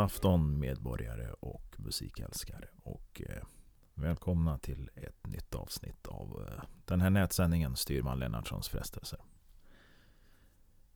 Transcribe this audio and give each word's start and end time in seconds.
God 0.00 0.04
afton 0.04 0.58
medborgare 0.58 1.32
och 1.40 1.74
musikälskare 1.78 2.68
och 2.82 3.22
eh, 3.28 3.42
välkomna 3.94 4.58
till 4.58 4.90
ett 4.94 5.26
nytt 5.26 5.54
avsnitt 5.54 6.06
av 6.06 6.46
eh, 6.48 6.64
den 6.84 7.00
här 7.00 7.10
nätsändningen 7.10 7.76
Styrman 7.76 8.18
Lennartssons 8.18 8.68
frestelser. 8.68 9.18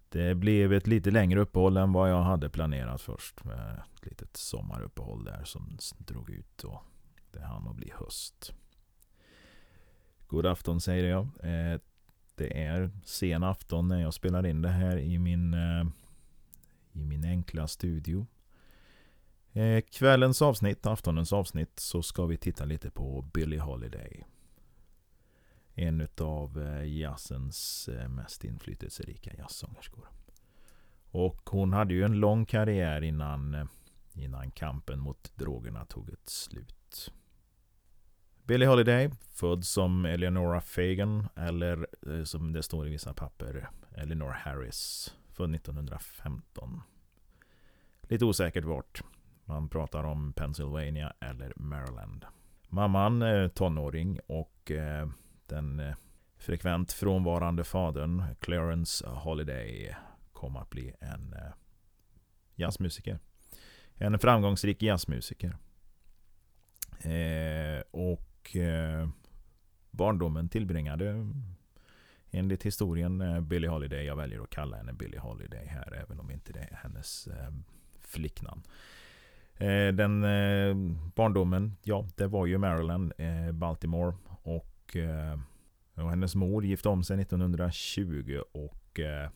Det 0.08 0.34
blev 0.34 0.72
ett 0.72 0.86
lite 0.86 1.10
längre 1.10 1.40
uppehåll 1.40 1.76
än 1.76 1.92
vad 1.92 2.10
jag 2.10 2.22
hade 2.22 2.50
planerat 2.50 3.00
först 3.00 3.44
med 3.44 3.82
ett 3.94 4.06
litet 4.06 4.36
sommaruppehåll 4.36 5.24
där 5.24 5.44
som 5.44 5.78
drog 5.98 6.30
ut 6.30 6.64
och 6.64 6.82
det 7.30 7.40
hann 7.40 7.68
att 7.68 7.76
bli 7.76 7.92
höst. 7.94 8.52
God 10.26 10.46
afton 10.46 10.80
säger 10.80 11.04
jag. 11.04 11.24
Eh, 11.24 11.80
det 12.34 12.64
är 12.64 12.90
sen 13.04 13.42
afton 13.42 13.88
när 13.88 14.00
jag 14.00 14.14
spelar 14.14 14.46
in 14.46 14.62
det 14.62 14.68
här 14.68 14.98
i 14.98 15.18
min, 15.18 15.54
eh, 15.54 15.86
i 16.92 17.04
min 17.04 17.24
enkla 17.24 17.68
studio. 17.68 18.26
Eh, 19.56 19.80
kvällens 19.80 20.42
avsnitt, 20.42 20.86
aftonens 20.86 21.32
avsnitt, 21.32 21.80
så 21.80 22.02
ska 22.02 22.26
vi 22.26 22.36
titta 22.36 22.64
lite 22.64 22.90
på 22.90 23.22
Billie 23.22 23.58
Holiday. 23.58 24.24
En 25.74 26.08
av 26.20 26.62
eh, 26.62 26.98
jazzens 26.98 27.88
eh, 27.88 28.08
mest 28.08 28.44
inflytelserika 28.44 29.34
jazzsångerskor. 29.38 30.08
Och 31.10 31.50
hon 31.50 31.72
hade 31.72 31.94
ju 31.94 32.04
en 32.04 32.20
lång 32.20 32.46
karriär 32.46 33.02
innan, 33.02 33.68
innan 34.14 34.50
kampen 34.50 35.00
mot 35.00 35.32
drogerna 35.36 35.84
tog 35.84 36.10
ett 36.12 36.28
slut. 36.28 37.12
Billie 38.44 38.66
Holiday, 38.66 39.10
född 39.28 39.64
som 39.64 40.04
Eleonora 40.04 40.60
Fagan 40.60 41.28
eller 41.36 41.86
som 42.24 42.52
det 42.52 42.62
står 42.62 42.86
i 42.86 42.90
vissa 42.90 43.14
papper, 43.14 43.70
Eleanor 43.96 44.30
Harris, 44.30 45.14
född 45.32 45.54
1915. 45.54 46.80
Lite 48.02 48.24
osäkert 48.24 48.64
vart. 48.64 49.02
Man 49.44 49.68
pratar 49.68 50.04
om 50.04 50.32
Pennsylvania 50.32 51.12
eller 51.20 51.52
Maryland. 51.56 52.24
Mamman 52.68 53.22
är 53.22 53.48
tonåring 53.48 54.20
och 54.26 54.70
eh, 54.70 55.08
den 55.46 55.80
eh, 55.80 55.94
frekvent 56.36 56.92
frånvarande 56.92 57.64
fadern 57.64 58.24
Clarence 58.40 59.08
Holiday 59.08 59.96
kom 60.32 60.56
att 60.56 60.70
bli 60.70 60.94
en 61.00 61.32
eh, 61.32 61.52
jazzmusiker. 62.54 63.18
En 63.94 64.18
framgångsrik 64.18 64.82
jazzmusiker. 64.82 65.56
och 67.90 68.56
barndomen 69.90 70.48
tillbringade 70.48 71.30
enligt 72.30 72.62
historien 72.62 73.44
Billie 73.48 73.68
Holiday. 73.68 74.04
Jag 74.04 74.16
väljer 74.16 74.42
att 74.42 74.50
kalla 74.50 74.76
henne 74.76 74.92
Billie 74.92 75.18
Holiday 75.18 75.66
här 75.66 75.94
även 76.02 76.20
om 76.20 76.30
inte 76.30 76.52
det 76.52 76.60
är 76.60 76.78
hennes 76.82 77.28
flicknamn. 78.00 78.62
Eh, 79.58 79.94
den 79.94 80.24
eh, 80.24 80.76
barndomen, 81.14 81.76
ja 81.82 82.06
det 82.16 82.26
var 82.26 82.46
ju 82.46 82.58
Maryland, 82.58 83.12
eh, 83.18 83.52
Baltimore 83.52 84.16
och, 84.42 84.96
eh, 84.96 85.38
och 85.94 86.10
hennes 86.10 86.34
mor 86.34 86.64
gifte 86.64 86.88
om 86.88 87.04
sig 87.04 87.20
1920 87.20 88.40
och 88.52 89.00
eh, 89.00 89.30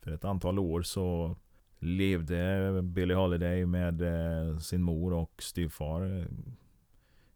för 0.00 0.10
ett 0.10 0.24
antal 0.24 0.58
år 0.58 0.82
så 0.82 1.36
levde 1.78 2.80
Billie 2.82 3.14
Holiday 3.14 3.66
med 3.66 4.02
eh, 4.02 4.58
sin 4.58 4.82
mor 4.82 5.12
och 5.12 5.42
styvfar 5.42 6.18
eh, 6.18 6.26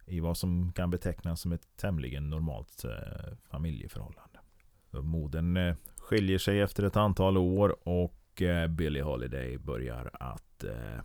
i 0.07 0.21
vad 0.21 0.37
som 0.37 0.73
kan 0.73 0.91
betecknas 0.91 1.41
som 1.41 1.53
ett 1.53 1.77
tämligen 1.77 2.31
normalt 2.31 2.85
eh, 2.85 3.37
familjeförhållande. 3.51 4.39
Modern 4.91 5.57
eh, 5.57 5.75
skiljer 5.97 6.39
sig 6.39 6.61
efter 6.61 6.83
ett 6.83 6.97
antal 6.97 7.37
år 7.37 7.89
och 7.89 8.43
eh, 8.43 8.69
Billie 8.69 9.01
Holiday 9.01 9.59
börjar 9.59 10.11
att 10.13 10.65
eh, 10.65 11.01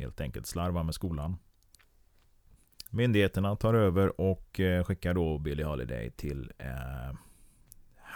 helt 0.00 0.20
enkelt 0.20 0.46
slarvar 0.46 0.82
med 0.82 0.94
skolan. 0.94 1.36
Myndigheterna 2.90 3.56
tar 3.56 3.74
över 3.74 4.20
och 4.20 4.60
eh, 4.60 4.84
skickar 4.84 5.14
då 5.14 5.38
Billie 5.38 5.64
Holiday 5.64 6.10
till 6.10 6.52
eh, 6.58 7.16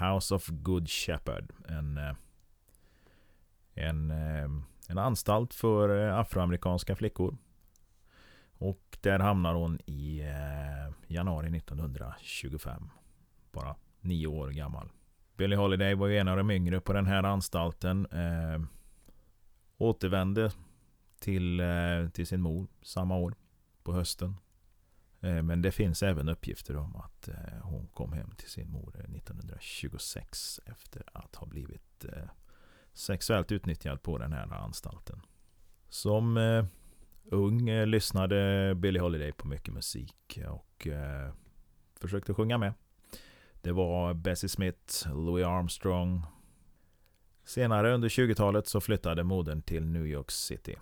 House 0.04 0.34
of 0.34 0.48
Good 0.48 0.88
Shepherd. 0.88 1.52
En, 1.68 1.98
eh, 1.98 2.14
en, 3.74 4.10
eh, 4.10 4.50
en 4.88 4.98
anstalt 4.98 5.54
för 5.54 5.88
afroamerikanska 6.08 6.96
flickor. 6.96 7.36
Och 8.58 8.98
där 9.00 9.18
hamnar 9.18 9.54
hon 9.54 9.78
i 9.86 10.20
eh, 10.20 10.94
januari 11.06 11.56
1925. 11.58 12.90
Bara 13.52 13.76
nio 14.00 14.26
år 14.26 14.48
gammal. 14.48 14.90
Billie 15.36 15.56
Holiday 15.56 15.94
var 15.94 16.06
ju 16.06 16.18
en 16.18 16.28
av 16.28 16.36
de 16.36 16.50
yngre 16.50 16.80
på 16.80 16.92
den 16.92 17.06
här 17.06 17.22
anstalten. 17.22 18.06
Eh, 18.06 18.60
återvände 19.78 20.50
till, 21.24 21.60
eh, 21.60 22.08
till 22.12 22.26
sin 22.26 22.40
mor 22.40 22.66
samma 22.82 23.16
år 23.16 23.34
på 23.82 23.92
hösten. 23.92 24.36
Eh, 25.20 25.42
men 25.42 25.62
det 25.62 25.72
finns 25.72 26.02
även 26.02 26.28
uppgifter 26.28 26.76
om 26.76 26.96
att 26.96 27.28
eh, 27.28 27.34
hon 27.62 27.86
kom 27.86 28.12
hem 28.12 28.30
till 28.30 28.50
sin 28.50 28.70
mor 28.70 28.96
1926 29.16 30.60
efter 30.66 31.02
att 31.12 31.34
ha 31.34 31.46
blivit 31.46 32.04
sexuellt 32.92 33.52
utnyttjad 33.52 34.02
på 34.02 34.18
den 34.18 34.32
här 34.32 34.52
anstalten. 34.52 35.20
Som 35.88 36.38
ung 37.24 37.70
lyssnade 37.70 38.74
Billie 38.74 39.00
Holiday 39.00 39.32
på 39.32 39.48
mycket 39.48 39.74
musik 39.74 40.38
och 40.48 40.88
försökte 42.00 42.34
sjunga 42.34 42.58
med. 42.58 42.74
Det 43.62 43.72
var 43.72 44.14
Bessie 44.14 44.48
Smith, 44.48 45.08
Louis 45.08 45.46
Armstrong. 45.46 46.22
Senare 47.44 47.94
under 47.94 48.08
20-talet 48.08 48.66
så 48.66 48.80
flyttade 48.80 49.24
modern 49.24 49.62
till 49.62 49.86
New 49.86 50.06
York 50.06 50.30
City. 50.30 50.76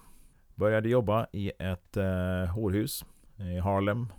Började 0.55 0.89
jobba 0.89 1.27
i 1.33 1.53
ett 1.59 1.97
eh, 1.97 2.45
horhus 2.47 3.05
i 3.37 3.59
Harlem. 3.59 4.13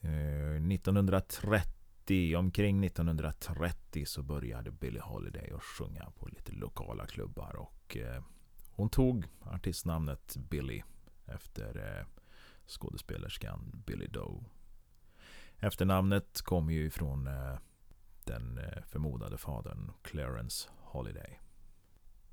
Eh, 0.00 0.72
1930, 0.72 2.36
omkring 2.36 2.84
1930 2.84 4.04
så 4.06 4.22
började 4.22 4.70
Billie 4.70 5.00
Holiday 5.00 5.50
att 5.54 5.62
sjunga 5.62 6.10
på 6.18 6.26
lite 6.26 6.52
lokala 6.52 7.06
klubbar 7.06 7.56
och 7.56 7.96
eh, 7.96 8.22
hon 8.70 8.90
tog 8.90 9.24
artistnamnet 9.40 10.36
Billie 10.36 10.84
efter 11.26 11.98
eh, 11.98 12.06
skådespelerskan 12.66 13.82
Billie 13.86 14.06
Doe. 14.08 14.44
Efternamnet 15.58 16.42
kommer 16.42 16.72
ju 16.72 16.86
ifrån 16.86 17.26
eh, 17.26 17.58
den 18.24 18.58
eh, 18.58 18.82
förmodade 18.82 19.38
fadern 19.38 19.92
Clarence 20.02 20.68
Holiday. 20.80 21.38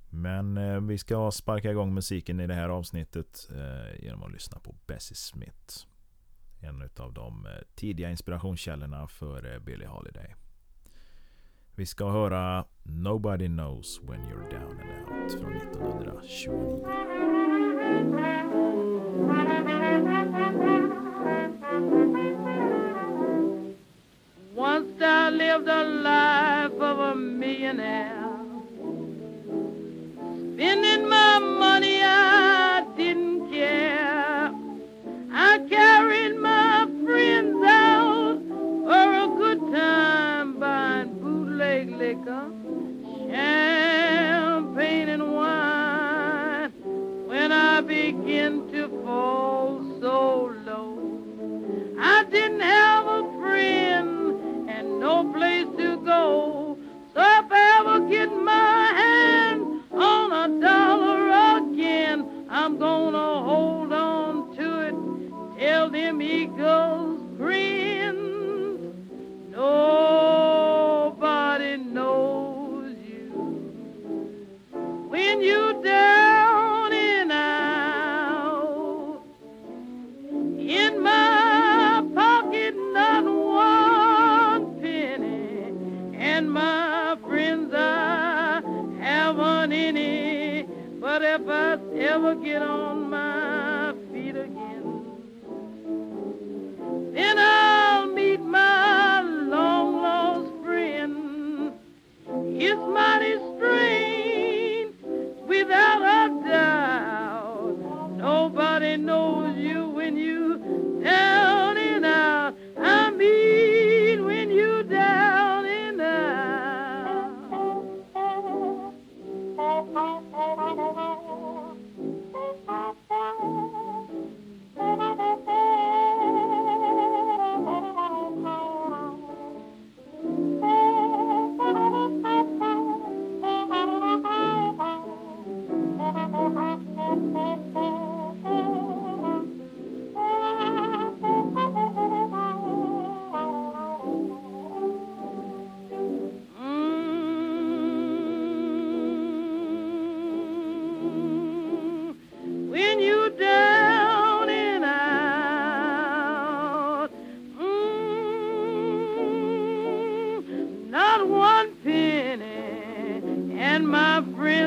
Men 0.10 0.58
eh, 0.58 0.82
vi 0.82 0.98
ska 0.98 1.32
sparka 1.32 1.72
igång 1.72 1.94
musiken 1.94 2.40
i 2.40 2.48
det 2.48 2.54
här 2.54 2.70
avsnittet 2.70 3.50
eh, 3.52 4.04
genom 4.04 4.24
att 4.24 4.32
lyssna 4.32 4.60
på 4.60 4.76
Bessie 4.88 5.16
Smith. 5.16 5.86
En 6.62 6.90
av 6.98 7.14
de 7.14 7.46
eh, 7.46 7.52
tidiga 7.76 8.10
inspirationskällorna 8.10 9.08
för 9.08 9.54
eh, 9.54 9.60
Billie 9.60 9.86
Holiday. 9.86 10.36
Vi 11.76 11.86
ska 11.86 12.10
höra 12.10 12.66
Nobody 12.84 13.48
knows 13.48 14.02
when 14.04 14.20
you're 14.22 14.50
down 14.52 14.80
and 14.80 14.90
out 15.24 15.32
från 15.42 15.54
1929. 15.54 16.86
Once 24.56 25.02
I 25.02 25.30
lived 25.30 25.68
a 25.68 25.84
life 25.84 26.82
of 26.82 27.00
a 27.00 27.16
millionaire 27.16 28.35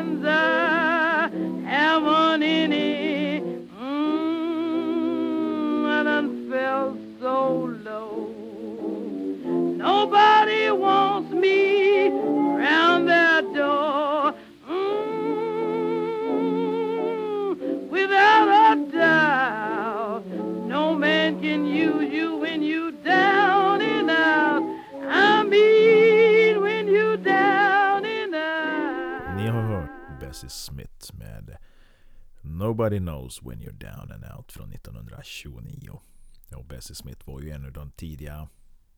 friends 0.09 0.25
I 0.25 0.48
Nobody 32.79 32.99
Knows 32.99 33.43
When 33.43 33.61
You're 33.61 33.73
Down 33.73 34.13
and 34.13 34.25
Out 34.37 34.53
från 34.53 34.73
1929. 34.73 36.01
Och 36.57 36.65
Bessie 36.65 36.95
Smith 36.95 37.29
var 37.29 37.41
ju 37.41 37.51
en 37.51 37.65
av 37.65 37.73
de 37.73 37.91
tidiga 37.91 38.49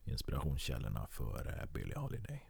inspirationskällorna 0.04 1.06
för 1.10 1.58
eh, 1.58 1.72
Billie 1.72 1.94
Holiday. 1.94 2.46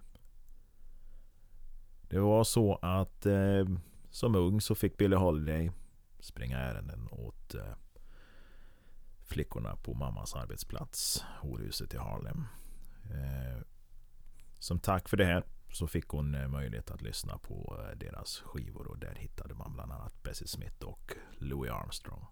Det 2.02 2.18
var 2.18 2.44
så 2.44 2.74
att 2.74 3.26
eh, 3.26 3.64
som 4.10 4.34
ung 4.34 4.60
så 4.60 4.74
fick 4.74 4.96
Billie 4.96 5.16
Holiday 5.16 5.70
springa 6.20 6.58
ärenden 6.58 7.08
åt 7.10 7.54
eh, 7.54 7.74
flickorna 9.22 9.76
på 9.76 9.94
mammas 9.94 10.34
arbetsplats, 10.34 11.24
horhuset 11.40 11.94
i 11.94 11.96
Harlem. 11.96 12.46
Eh, 13.04 13.62
som 14.58 14.78
tack 14.78 15.08
för 15.08 15.16
det 15.16 15.24
här 15.24 15.44
så 15.72 15.86
fick 15.86 16.08
hon 16.08 16.34
eh, 16.34 16.48
möjlighet 16.48 16.90
att 16.90 17.02
lyssna 17.02 17.38
på 17.38 17.76
eh, 17.78 17.98
deras 17.98 18.38
skivor 18.38 18.86
och 18.86 18.98
där 18.98 19.14
hittade 19.14 19.54
man 19.54 19.72
bland 19.72 19.92
annat 19.92 20.22
Bessie 20.22 20.48
Smith 20.48 20.84
och 20.84 21.12
Louis 21.38 21.70
Armstrong. 21.70 22.26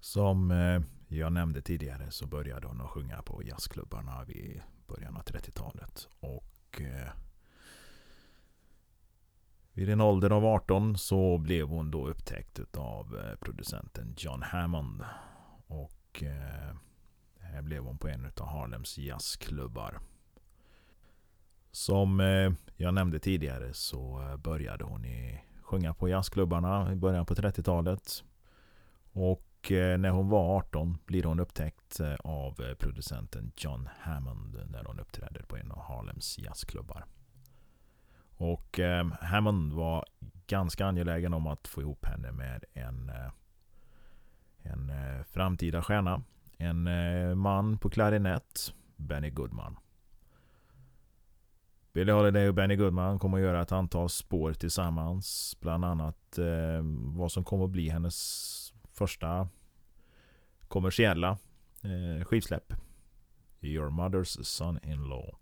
Som 0.00 0.50
eh, 0.50 0.80
jag 1.08 1.32
nämnde 1.32 1.62
tidigare 1.62 2.10
så 2.10 2.26
började 2.26 2.66
hon 2.66 2.80
att 2.80 2.90
sjunga 2.90 3.22
på 3.22 3.42
jazzklubbarna 3.42 4.24
vid 4.24 4.62
början 4.86 5.16
av 5.16 5.22
30-talet. 5.22 6.08
Och 6.20 6.80
vid 9.72 9.88
en 9.88 10.00
ålder 10.00 10.30
av 10.30 10.44
18 10.44 10.98
så 10.98 11.38
blev 11.38 11.68
hon 11.68 11.90
då 11.90 12.08
upptäckt 12.08 12.76
av 12.76 13.36
producenten 13.40 14.14
John 14.18 14.42
Hammond. 14.42 15.04
Och 15.66 15.97
eh, 16.22 16.76
här 17.40 17.62
blev 17.62 17.82
hon 17.82 17.98
på 17.98 18.08
en 18.08 18.32
av 18.40 18.48
Harlems 18.48 18.98
jazzklubbar. 18.98 20.00
Som 21.70 22.20
eh, 22.20 22.52
jag 22.76 22.94
nämnde 22.94 23.18
tidigare 23.18 23.74
så 23.74 24.20
eh, 24.20 24.36
började 24.36 24.84
hon 24.84 25.04
i, 25.04 25.40
sjunga 25.62 25.94
på 25.94 26.08
jazzklubbarna 26.08 26.92
i 26.92 26.96
början 26.96 27.26
på 27.26 27.34
30-talet. 27.34 28.24
Och 29.12 29.72
eh, 29.72 29.98
när 29.98 30.10
hon 30.10 30.28
var 30.28 30.56
18 30.56 30.98
blir 31.04 31.24
hon 31.24 31.40
upptäckt 31.40 32.00
eh, 32.00 32.14
av 32.14 32.60
eh, 32.60 32.74
producenten 32.74 33.52
John 33.56 33.88
Hammond 33.98 34.62
när 34.70 34.84
hon 34.84 35.00
uppträder 35.00 35.42
på 35.42 35.56
en 35.56 35.72
av 35.72 35.82
Harlems 35.82 36.38
jazzklubbar. 36.38 37.04
Och 38.36 38.78
eh, 38.78 39.06
Hammond 39.20 39.72
var 39.72 40.04
ganska 40.46 40.86
angelägen 40.86 41.34
om 41.34 41.46
att 41.46 41.68
få 41.68 41.80
ihop 41.80 42.04
henne 42.04 42.32
med 42.32 42.64
en, 42.72 43.08
eh, 43.08 43.30
en 44.72 44.90
eh, 44.90 45.22
framtida 45.24 45.82
stjärna. 45.82 46.22
En 46.56 46.86
eh, 46.86 47.34
man 47.34 47.78
på 47.78 47.90
klarinett, 47.90 48.74
Benny 48.96 49.30
Goodman. 49.30 49.76
Billie 51.92 52.12
Holiday 52.12 52.48
och 52.48 52.54
Benny 52.54 52.76
Goodman 52.76 53.18
kommer 53.18 53.38
att 53.38 53.44
göra 53.44 53.62
ett 53.62 53.72
antal 53.72 54.08
spår 54.08 54.52
tillsammans. 54.52 55.56
Bland 55.60 55.84
annat 55.84 56.38
eh, 56.38 56.82
vad 57.16 57.32
som 57.32 57.44
kommer 57.44 57.64
att 57.64 57.70
bli 57.70 57.88
hennes 57.88 58.72
första 58.92 59.48
kommersiella 60.68 61.38
eh, 61.82 62.24
skivsläpp. 62.24 62.72
Your 63.60 63.90
Mother's 63.90 64.42
Son-In-Law. 64.42 65.34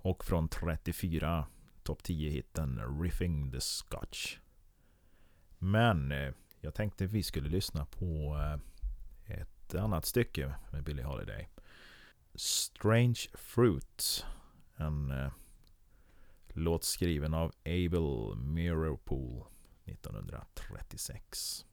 Och 0.00 0.24
från 0.24 0.48
34 0.48 1.46
topp 1.82 2.02
10-hitten 2.02 3.00
Riffing 3.02 3.52
the 3.52 3.60
Scotch. 3.60 4.38
Men 5.58 6.12
eh, 6.12 6.32
jag 6.60 6.74
tänkte 6.74 7.06
vi 7.06 7.22
skulle 7.22 7.48
lyssna 7.48 7.86
på 7.86 8.36
eh, 9.26 9.40
ett 9.40 9.74
annat 9.74 10.04
stycke 10.04 10.54
med 10.70 10.84
Billie 10.84 11.02
Holiday. 11.02 11.48
Strange 12.34 13.20
Fruit. 13.34 14.26
En 14.76 15.10
eh, 15.10 15.32
låt 16.48 16.84
skriven 16.84 17.34
av 17.34 17.52
Abel 17.64 18.36
Mirrorpool 18.36 19.44
1936. 19.84 21.64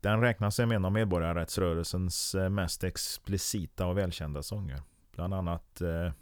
Den 0.00 0.20
räknas 0.20 0.56
som 0.56 0.72
en 0.72 0.84
av 0.84 0.92
medborgarrättsrörelsens 0.92 2.34
eh, 2.34 2.48
mest 2.48 2.84
explicita 2.84 3.86
och 3.86 3.98
välkända 3.98 4.42
sånger. 4.42 4.82
Bland 5.12 5.34
annat 5.34 5.80
eh, 5.80 6.12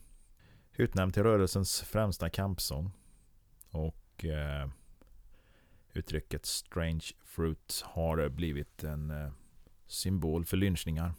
utnämnd 0.72 1.14
till 1.14 1.22
rörelsens 1.22 1.80
främsta 1.80 2.30
kampsång. 2.30 2.90
Och 3.70 4.24
eh, 4.24 4.68
uttrycket 5.94 6.46
Strange 6.46 7.04
Fruit 7.24 7.82
har 7.86 8.28
blivit 8.28 8.84
en 8.84 9.10
eh, 9.10 9.30
symbol 9.86 10.44
för 10.44 10.56
lynchningar. 10.56 11.14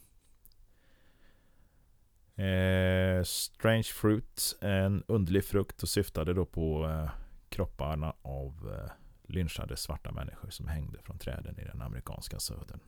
Eh, 2.36 3.24
Strange 3.24 3.84
Fruit, 3.84 4.58
en 4.62 5.04
underlig 5.08 5.46
frukt 5.46 5.84
och 5.84 5.90
syftade 5.90 6.34
då 6.34 6.46
på 6.46 6.86
eh, 6.86 7.10
kropparna 7.50 8.16
av 8.22 8.72
eh, 8.74 8.92
lynchade 9.24 9.78
svarta 9.78 10.12
människor 10.12 10.50
som 10.50 10.68
hängde 10.68 11.02
från 11.02 11.18
träden 11.18 11.60
i 11.60 11.64
den 11.64 11.82
amerikanska 11.82 12.40
södern. 12.40 12.80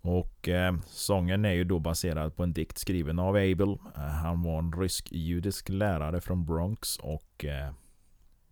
Och 0.00 0.48
eh, 0.48 0.76
sången 0.86 1.44
är 1.44 1.52
ju 1.52 1.64
då 1.64 1.78
baserad 1.78 2.36
på 2.36 2.42
en 2.42 2.52
dikt 2.52 2.78
skriven 2.78 3.18
av 3.18 3.36
Abel. 3.36 3.78
Eh, 3.96 4.02
han 4.02 4.42
var 4.42 4.58
en 4.58 4.72
rysk-judisk 4.72 5.68
lärare 5.68 6.20
från 6.20 6.46
Bronx 6.46 6.96
och 6.96 7.44
eh, 7.44 7.72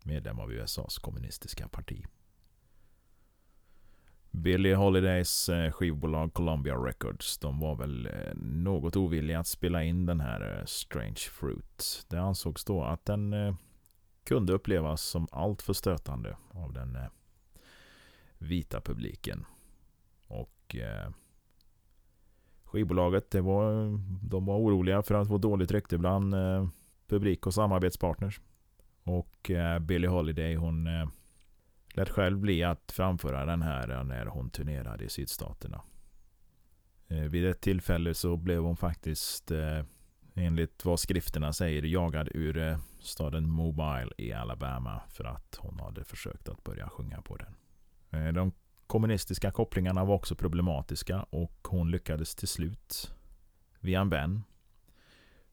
medlem 0.03 0.39
av 0.39 0.53
USAs 0.53 0.99
kommunistiska 0.99 1.69
parti. 1.69 2.05
Billie 4.31 4.75
Holidays 4.75 5.49
eh, 5.49 5.73
skivbolag 5.73 6.33
Columbia 6.33 6.75
Records, 6.75 7.39
de 7.39 7.61
var 7.61 7.77
väl 7.77 8.07
eh, 8.07 8.35
något 8.43 8.97
ovilliga 8.97 9.39
att 9.39 9.47
spela 9.47 9.85
in 9.85 10.07
den 10.07 10.21
här 10.21 10.59
eh, 10.59 10.65
Strange 10.65 11.15
Fruit. 11.33 12.07
Det 12.09 12.21
ansågs 12.21 12.65
då 12.65 12.85
att 12.85 13.05
den 13.05 13.35
kunde 14.25 14.53
upplevas 14.53 15.03
som 15.03 15.29
alltför 15.31 15.73
stötande 15.73 16.37
av 16.51 16.73
den 16.73 16.99
vita 18.39 18.81
publiken. 18.81 19.45
Och 20.27 20.77
Skivbolaget, 22.65 23.31
det 23.31 23.41
var, 23.41 23.73
de 24.29 24.47
var 24.47 24.57
oroliga 24.57 25.03
för 25.03 25.15
att 25.15 25.29
få 25.29 25.39
dåligt 25.39 25.71
rykte 25.71 25.99
bland 25.99 26.35
publik 27.07 27.47
och 27.47 27.55
samarbetspartners. 27.55 28.41
Och 29.03 29.51
Billie 29.81 30.09
Holiday 30.09 30.55
hon 30.55 30.89
lät 31.99 32.09
själv 32.09 32.39
bli 32.39 32.65
att 32.65 32.93
framföra 32.93 33.47
den 33.47 33.63
här 33.63 34.05
när 34.05 34.27
hon 34.27 34.51
turnerade 34.51 35.05
i 35.05 35.09
sydstaterna. 35.09 35.83
Eh, 37.09 37.19
vid 37.19 37.47
ett 37.47 37.61
tillfälle 37.61 38.15
så 38.15 38.37
blev 38.37 38.63
hon 38.63 38.77
faktiskt 38.77 39.51
eh, 39.51 39.85
enligt 40.35 40.85
vad 40.85 41.01
skrifterna 41.01 41.53
säger 41.53 41.83
jagad 41.83 42.29
ur 42.35 42.59
eh, 42.59 42.79
staden 43.01 43.51
Mobile 43.51 44.11
i 44.19 44.33
Alabama 44.33 45.03
för 45.09 45.25
att 45.25 45.59
hon 45.61 45.81
hade 45.81 46.05
försökt 46.05 46.49
att 46.49 46.65
börja 46.65 46.89
sjunga 46.89 47.23
på 47.23 47.37
den. 47.37 47.55
De 48.35 48.53
kommunistiska 48.87 49.51
kopplingarna 49.51 50.05
var 50.05 50.15
också 50.15 50.35
problematiska 50.35 51.23
och 51.23 51.69
hon 51.69 51.91
lyckades 51.91 52.35
till 52.35 52.49
slut 52.49 53.15
via 53.81 54.01
en 54.01 54.09
vän 54.09 54.43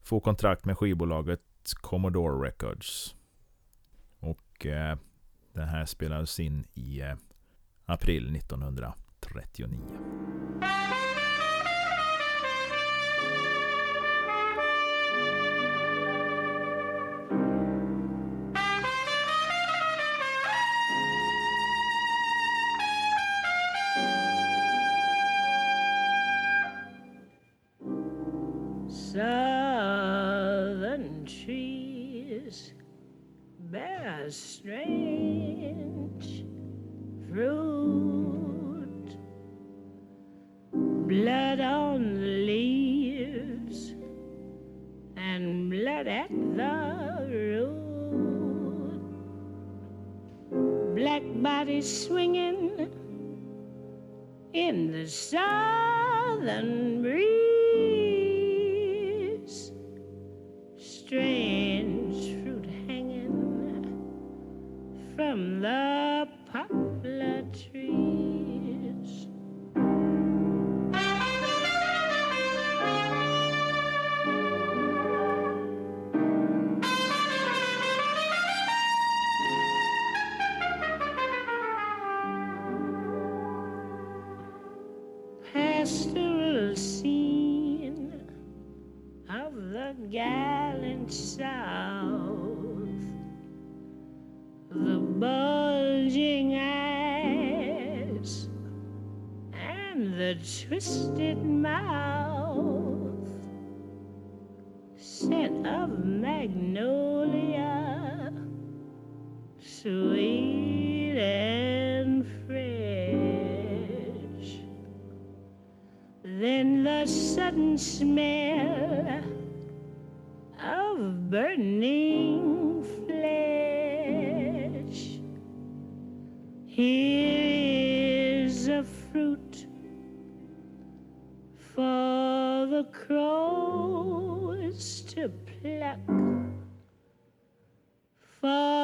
få 0.02 0.20
kontrakt 0.20 0.64
med 0.64 0.78
skivbolaget 0.78 1.40
Commodore 1.80 2.48
Records. 2.48 3.16
Och 4.18 4.66
eh, 5.56 5.64
det 5.64 5.70
här 5.70 5.84
spelades 5.84 6.40
in 6.40 6.64
i 6.74 7.00
eh, 7.00 7.14
april 7.86 8.36
1939. 8.36 9.78
Southern 29.16 30.06
trees 31.24 32.72
bear 33.70 34.30
strange 34.30 35.25
fruit, 37.36 39.12
blood 40.72 41.60
on 41.60 42.14
the 42.14 42.32
leaves 42.48 43.92
and 45.18 45.68
blood 45.68 46.06
at 46.06 46.30
the 46.30 47.28
root, 47.28 49.02
black 50.96 51.22
bodies 51.42 52.06
swinging 52.06 52.88
in 54.54 54.90
the 54.90 55.06
southern 55.06 57.02
breeze. 57.02 57.55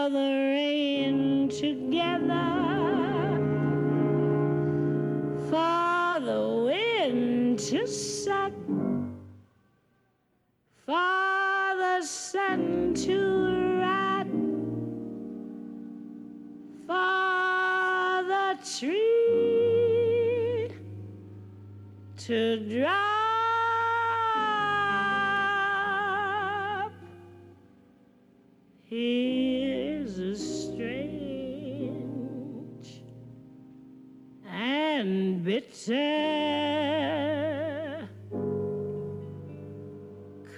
For 0.02 0.10
the 0.10 0.18
rain 0.18 1.48
to 1.48 1.74
gather 1.92 2.50
for 5.48 6.20
the 6.26 6.42
wind 6.66 7.58
to 7.60 7.86
suck, 7.86 8.52
for 10.84 11.76
the 11.82 12.02
sun 12.02 12.94
to 12.94 13.16
rot, 13.80 14.26
for 16.88 18.24
the 18.26 18.58
tree 18.78 19.02
to 22.16 22.58
drop. 22.68 23.21
Bitter 35.52 35.92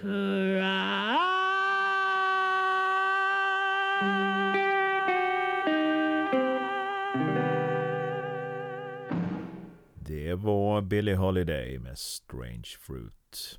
cry. 0.01 1.19
Det 9.95 10.35
var 10.35 10.83
Billie 10.83 11.15
Holiday 11.15 11.79
med 11.79 11.99
Strange 11.99 12.65
Fruit. 12.81 13.59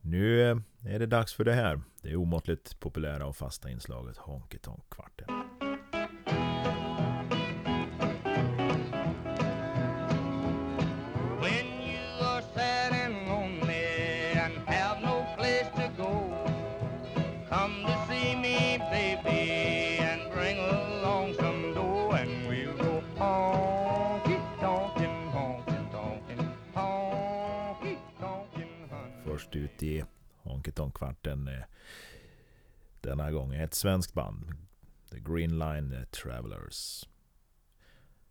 Nu 0.00 0.50
eh, 0.50 0.56
är 0.86 0.98
det 0.98 1.06
dags 1.06 1.34
för 1.34 1.44
det 1.44 1.52
här. 1.52 1.80
Det 2.02 2.16
omåttligt 2.16 2.80
populära 2.80 3.26
och 3.26 3.36
fasta 3.36 3.70
inslaget 3.70 4.16
Honky 4.16 4.58
Tonk 4.58 4.90
Kvarten. 4.90 5.53
Först 29.24 29.56
ut 29.56 29.82
i 29.82 30.04
Honky 30.36 30.72
Tonk 30.72 30.94
Kvarten 30.94 31.48
eh, 31.48 31.64
denna 33.00 33.30
gång 33.30 33.54
ett 33.54 33.74
svenskt 33.74 34.14
band. 34.14 34.54
The 35.10 35.20
Green 35.20 35.58
Line 35.58 36.06
Travelers. 36.10 37.08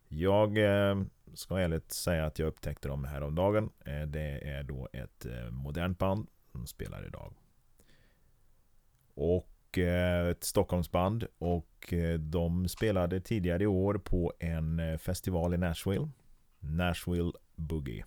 Jag 0.07 0.57
eh, 0.57 1.03
ska 1.33 1.59
ärligt 1.59 1.91
säga 1.91 2.25
att 2.25 2.39
jag 2.39 2.47
upptäckte 2.47 2.87
dem 2.87 3.05
häromdagen. 3.05 3.69
Eh, 3.85 4.01
det 4.01 4.49
är 4.49 4.63
då 4.63 4.89
ett 4.93 5.25
modernt 5.51 5.99
band 5.99 6.27
som 6.51 6.67
spelar 6.67 7.07
idag. 7.07 7.33
Och 9.13 9.52
Eh, 9.77 10.27
ett 10.27 10.44
Stockholmsband. 10.44 11.25
Och 11.38 11.94
eh, 11.94 12.20
de 12.20 12.68
spelade 12.68 13.22
tidigare 13.22 13.63
i 13.63 13.68
år 13.68 13.94
på 13.94 14.34
en 14.39 14.80
eh, 14.80 14.98
festival 14.98 15.53
i 15.53 15.58
Nashville. 15.58 16.10
Nashville 16.60 17.32
Boogie. 17.56 18.06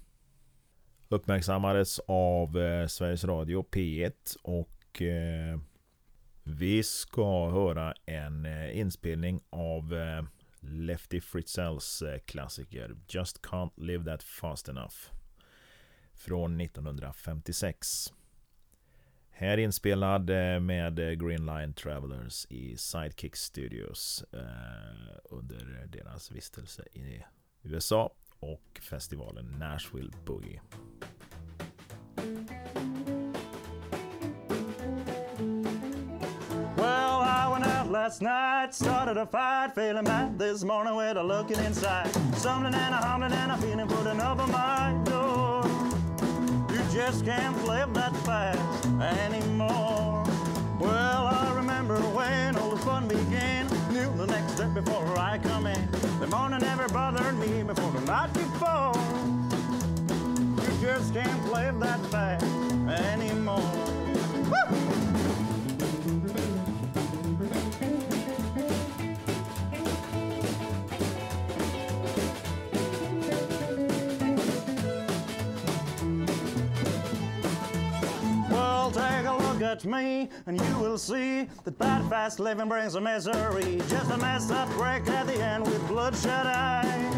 Uppmärksammades 1.09 1.99
av 2.09 2.53
Sveriges 2.89 3.25
Radio 3.25 3.65
P1 3.71 4.37
och 4.43 5.03
vi 6.43 6.83
ska 6.83 7.51
höra 7.51 7.95
en 8.07 8.47
inspelning 8.73 9.41
av 9.51 9.95
Lefty 10.61 11.21
Fritzells 11.21 12.03
klassiker 12.27 12.97
Just 13.09 13.43
Can't 13.43 13.73
Live 13.77 14.05
That 14.05 14.23
Fast 14.23 14.69
Enough. 14.69 14.95
från 16.15 16.61
1956. 16.61 18.13
Här 19.39 19.59
inspelad 19.59 20.31
eh, 20.31 20.61
med 20.61 20.99
eh, 20.99 21.11
Green 21.11 21.47
Line 21.47 21.73
Travelers 21.73 22.47
i 22.51 22.77
Sidekick 22.77 23.37
Studios 23.37 24.25
eh, 24.33 24.41
under 25.31 25.87
deras 25.87 26.31
vistelse 26.31 26.83
i 26.93 27.23
USA 27.63 28.11
och 28.41 28.81
festivalen 28.83 29.55
Nashville 29.59 30.11
Boogie. 30.25 30.61
Well, 36.77 37.21
I 37.21 37.49
went 37.53 37.67
out 37.67 37.91
last 37.91 38.23
night, 38.23 38.75
started 38.75 39.17
a 39.19 39.27
fight, 39.27 39.75
feeling 39.75 40.05
bad 40.05 40.39
this 40.39 40.65
morning 40.65 40.97
with 40.97 41.17
a 41.17 41.23
looking 41.23 41.67
inside. 41.67 42.09
Stumbling 42.37 42.75
and 42.75 42.95
a 42.95 42.99
humbling 42.99 43.33
and 43.33 43.53
a 43.53 43.57
feeling 43.57 43.89
putting 43.89 44.21
up 44.21 44.39
on 44.41 44.51
my 44.51 45.05
door. 45.05 45.46
Just 46.97 47.27
can't 47.27 47.63
live 47.67 47.93
that 47.93 48.17
fast 48.25 48.87
anymore. 48.87 50.25
Well, 50.81 51.27
I 51.27 51.53
remember 51.55 51.99
when 51.99 52.57
all 52.57 52.71
the 52.71 52.79
fun 52.79 53.07
began. 53.07 53.67
Knew 53.93 54.11
the 54.17 54.27
next 54.27 54.55
step 54.55 54.73
before 54.73 55.07
I 55.19 55.37
come 55.37 55.67
in. 55.67 55.91
The 56.21 56.27
morning 56.29 56.61
never 56.61 56.89
bothered 56.89 57.39
me 57.39 57.63
before 57.65 57.91
the 57.91 58.01
night 58.01 58.33
before. 58.33 58.95
You 60.65 60.81
just 60.81 61.13
can't 61.13 61.53
live 61.53 61.79
that 61.81 62.01
fast 62.07 62.47
anymore. 62.89 63.61
Woo! 64.51 65.16
Look 79.59 79.71
at 79.71 79.85
me, 79.87 80.29
and 80.47 80.61
you 80.61 80.79
will 80.79 80.99
see 80.99 81.49
that 81.65 81.79
bad 81.79 82.07
fast 82.11 82.39
living 82.39 82.69
brings 82.69 82.95
a 82.95 83.01
misery. 83.01 83.81
Just 83.89 84.11
a 84.11 84.17
messed 84.19 84.51
up 84.51 84.69
wreck 84.79 85.09
at 85.09 85.27
the 85.27 85.35
end 85.35 85.65
with 85.65 85.89
bloodshot 85.89 86.47
eyes. 86.47 87.15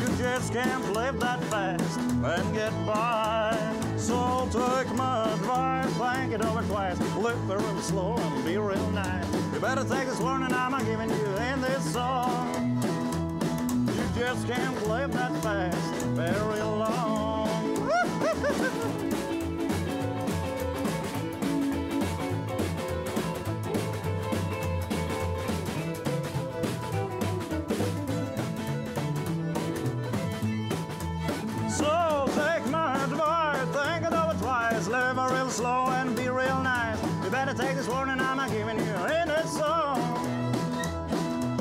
You 0.00 0.16
just 0.18 0.52
can't 0.52 0.92
live 0.92 1.18
that 1.20 1.42
fast 1.44 1.98
and 1.98 2.54
get 2.54 2.72
by. 2.84 3.56
So 3.96 4.48
take 4.52 4.94
my 4.94 5.32
advice, 5.32 5.90
think 5.94 6.34
it 6.34 6.44
over 6.44 6.62
twice. 6.64 7.00
Live 7.16 7.48
real 7.48 7.80
slow 7.80 8.16
and 8.16 8.44
be 8.44 8.58
real 8.58 8.90
nice. 8.90 9.26
You 9.54 9.60
better 9.60 9.84
take 9.84 10.08
this 10.08 10.20
warning 10.20 10.52
I'm 10.52 10.84
giving 10.84 11.08
you 11.08 11.26
in 11.36 11.60
this 11.62 11.90
song. 11.90 12.82
You 13.86 14.20
just 14.20 14.46
can't 14.46 14.88
live 14.88 15.12
that 15.14 15.32
fast 15.42 16.04
very 16.08 16.60
long. 16.60 17.08
gotta 37.48 37.62
take 37.62 37.76
this 37.76 37.88
warning 37.88 38.20
I'm 38.20 38.50
giving 38.50 38.78
you 38.78 38.94
in 39.22 39.28
this 39.28 39.58
song. 39.58 39.98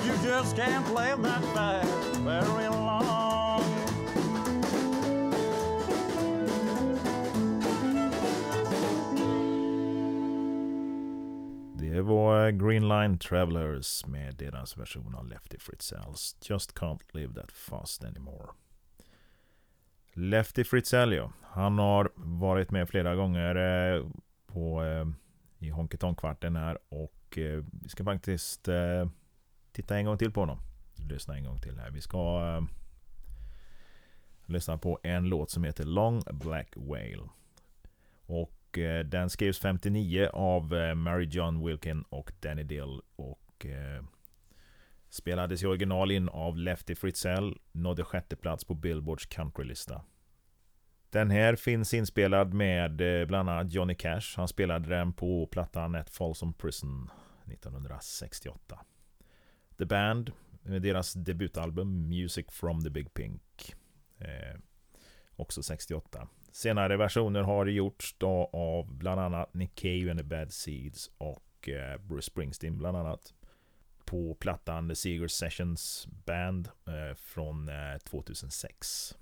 You 0.06 0.14
just 0.24 0.56
can't 0.56 0.86
play 0.86 1.14
that 1.18 1.44
fast 1.54 2.18
very 2.18 2.68
long. 2.68 3.62
Det 11.78 12.02
var 12.02 12.52
Green 12.52 12.88
Line 12.88 13.18
Travelers 13.18 14.06
med 14.06 14.36
deras 14.36 14.78
version 14.78 15.16
av 15.16 15.28
Lefty 15.28 15.58
Fritzells 15.60 16.36
Just 16.42 16.76
Can't 16.76 17.02
Live 17.14 17.34
That 17.34 17.52
Fast 17.52 18.04
Anymore. 18.04 18.50
Lefty 20.14 20.64
Fritzell 20.64 21.14
ja. 21.14 21.32
Han 21.42 21.80
har 21.80 22.12
varit 22.16 22.72
med 22.72 22.90
flera 22.90 23.16
gånger 23.16 23.56
eh, 23.56 24.06
på, 24.48 24.84
eh, 24.84 25.08
i 25.60 25.70
Honky 25.70 25.98
Tonk-kvarten 25.98 26.56
här 26.56 26.78
och 26.90 27.38
eh, 27.38 27.64
vi 27.84 27.90
ska 27.90 28.04
faktiskt 28.04 28.68
eh, 28.68 29.10
titta 29.72 29.98
en 29.98 30.06
gång 30.06 30.18
till 30.18 30.32
på 30.32 30.40
honom. 30.40 30.60
Lyssna 31.10 31.38
en 31.38 31.44
gång 31.44 31.60
till 31.62 31.80
här. 31.80 31.92
Vi 31.92 32.02
ska 32.02 32.56
eh, 32.58 32.64
lyssna 34.46 34.78
på 34.78 35.00
en 35.04 35.30
låt 35.30 35.50
som 35.50 35.64
heter 35.64 35.84
Long 35.84 36.24
Black 36.32 36.74
Whale. 36.76 37.30
Och 38.26 38.78
eh, 38.78 39.06
den 39.06 39.30
skrevs 39.30 39.60
59 39.60 40.30
av 40.34 40.76
eh, 40.76 40.96
Mary 40.96 41.26
John 41.26 41.66
Wilkin 41.66 42.04
och 42.10 42.32
Danny 42.40 42.64
Dill 42.64 43.02
och 43.16 43.66
eh, 43.66 44.04
spelades 45.10 45.64
i 45.64 45.66
original 45.66 46.12
in 46.12 46.30
av 46.30 46.58
Lefty 46.58 46.96
Fritzell, 46.96 47.58
nådde 47.72 48.04
sjätte 48.04 48.36
plats 48.36 48.66
på 48.66 48.74
Billboards 48.74 49.26
countrylista. 49.26 50.02
Den 51.10 51.32
här 51.32 51.56
finns 51.56 51.94
inspelad 51.94 52.54
med 52.54 53.22
eh, 53.22 53.28
bland 53.28 53.50
annat 53.50 53.74
Johnny 53.74 53.96
Cash. 53.96 54.34
Han 54.36 54.48
spelade 54.48 54.90
den 54.90 55.14
på 55.14 55.48
plattan 55.48 55.96
At 55.96 56.10
Folsom 56.10 56.54
Prison 56.54 57.12
1968. 57.46 58.80
The 59.78 59.86
Band 59.86 60.32
med 60.62 60.82
deras 60.82 61.14
debutalbum 61.14 62.10
Music 62.10 62.46
from 62.52 62.84
the 62.84 62.90
Big 62.90 63.14
Pink. 63.14 63.76
Eh, 64.18 64.60
också 65.36 65.64
68. 65.64 66.28
Senare 66.52 66.98
versioner 66.98 67.42
har 67.42 67.66
gjorts 67.66 68.16
då 68.18 68.50
av 68.54 68.94
bland 68.98 69.22
annat 69.22 69.54
Nick 69.54 69.76
Cave 69.76 70.12
and 70.12 70.20
the 70.20 70.26
Bad 70.26 70.54
Seeds 70.54 71.12
och 71.18 71.70
eh, 71.70 71.98
Bruce 72.02 72.26
Springsteen 72.26 72.78
bland 72.78 72.98
annat. 72.98 73.34
På 74.06 74.36
plattan 74.36 74.90
The 74.90 74.96
Seeger 74.96 75.28
Sessions 75.28 76.08
Band 76.26 76.70
eh, 76.88 77.16
från 77.16 77.70
eh, 77.70 77.98
2006. 78.04 79.16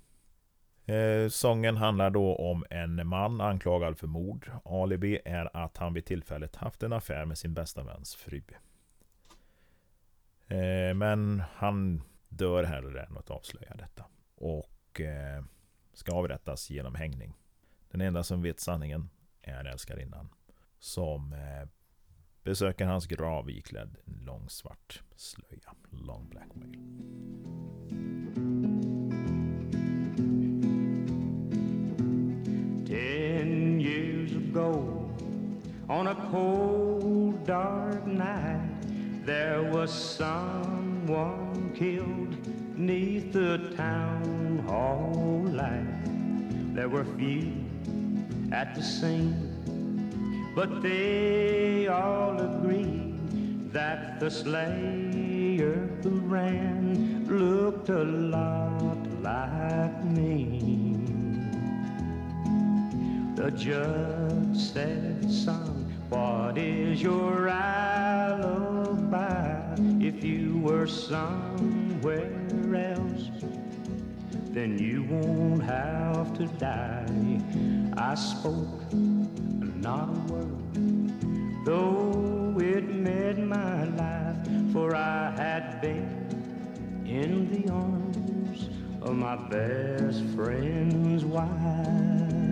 Eh, 0.86 1.28
sången 1.28 1.76
handlar 1.76 2.10
då 2.10 2.36
om 2.36 2.64
en 2.70 3.06
man 3.06 3.40
anklagad 3.40 3.98
för 3.98 4.06
mord. 4.06 4.50
Alibi 4.64 5.20
är 5.24 5.56
att 5.56 5.76
han 5.76 5.94
vid 5.94 6.04
tillfället 6.04 6.56
haft 6.56 6.82
en 6.82 6.92
affär 6.92 7.24
med 7.24 7.38
sin 7.38 7.54
bästa 7.54 7.82
väns 7.82 8.14
fru. 8.14 8.42
Eh, 10.48 10.94
men 10.94 11.42
han 11.54 12.02
dör 12.28 12.64
hellre 12.64 13.02
än 13.02 13.16
att 13.16 13.30
avslöja 13.30 13.74
detta. 13.74 14.04
Och 14.34 15.00
eh, 15.00 15.44
ska 15.92 16.12
avrättas 16.12 16.70
genom 16.70 16.94
hängning. 16.94 17.34
Den 17.90 18.00
enda 18.00 18.22
som 18.22 18.42
vet 18.42 18.60
sanningen 18.60 19.10
är 19.42 19.64
älskarinnan. 19.64 20.28
Som 20.78 21.32
eh, 21.32 21.68
besöker 22.42 22.86
hans 22.86 23.06
grav 23.06 23.50
iklädd 23.50 23.96
en 24.04 24.24
lång 24.24 24.48
svart 24.48 25.02
slöja. 25.16 25.74
Long 25.90 26.28
black 26.28 26.48
whale. 26.54 27.35
Ten 32.96 33.78
years 33.78 34.32
ago, 34.32 35.10
on 35.86 36.06
a 36.06 36.14
cold, 36.30 37.44
dark 37.44 38.06
night, 38.06 38.70
there 39.22 39.62
was 39.64 39.92
someone 39.92 41.72
killed 41.74 42.34
neath 42.74 43.34
the 43.34 43.58
town 43.76 44.64
hall 44.66 45.44
light. 45.50 46.06
There 46.74 46.88
were 46.88 47.04
few 47.04 47.52
at 48.50 48.74
the 48.74 48.82
scene, 48.82 49.36
but 50.54 50.80
they 50.80 51.88
all 51.88 52.40
agreed 52.40 53.70
that 53.74 54.18
the 54.20 54.30
slayer 54.30 55.86
who 56.02 56.20
ran 56.20 57.26
looked 57.28 57.90
a 57.90 58.04
lot 58.04 59.22
like 59.22 60.02
me. 60.02 60.85
The 63.36 63.50
judge 63.50 64.56
said, 64.56 65.30
son, 65.30 65.92
what 66.08 66.56
is 66.56 67.02
your 67.02 67.48
alibi? 67.48 68.96
If 70.00 70.24
you 70.24 70.56
were 70.60 70.86
somewhere 70.86 72.32
else, 72.74 73.28
then 74.52 74.78
you 74.78 75.02
won't 75.02 75.62
have 75.64 76.32
to 76.38 76.46
die. 76.56 77.42
I 77.98 78.14
spoke 78.14 78.90
not 78.94 80.08
a 80.08 80.32
word, 80.32 81.66
though 81.66 82.56
it 82.58 82.88
made 82.88 83.38
my 83.38 83.84
life, 83.84 84.48
for 84.72 84.96
I 84.96 85.30
had 85.36 85.82
been 85.82 87.04
in 87.04 87.50
the 87.50 87.70
arms 87.70 88.70
of 89.02 89.14
my 89.14 89.36
best 89.36 90.24
friend's 90.34 91.26
wife. 91.26 92.45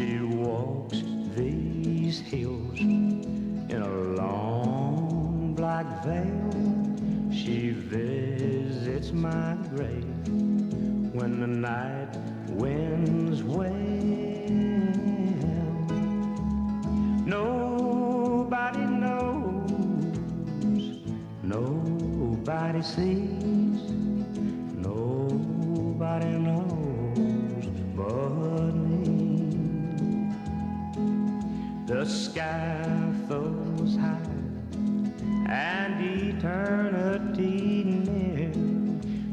She 0.00 0.18
walks 0.18 1.02
these 1.36 2.20
hills 2.20 2.80
in 2.80 3.82
a 3.82 3.94
long 4.16 5.52
black 5.54 6.02
veil. 6.02 6.50
She 7.30 7.72
visits 7.72 9.12
my 9.12 9.58
grave 9.68 10.06
when 11.12 11.40
the 11.40 11.46
night 11.46 12.16
winds 12.48 13.42
wail. 13.42 13.68
Nobody 17.26 18.86
knows, 19.04 20.16
nobody 21.42 22.80
sees, 22.80 23.49
sky 32.10 33.12
flows 33.28 33.96
high 33.96 34.18
and 35.48 35.94
eternity 36.02 37.84
near. 37.84 38.52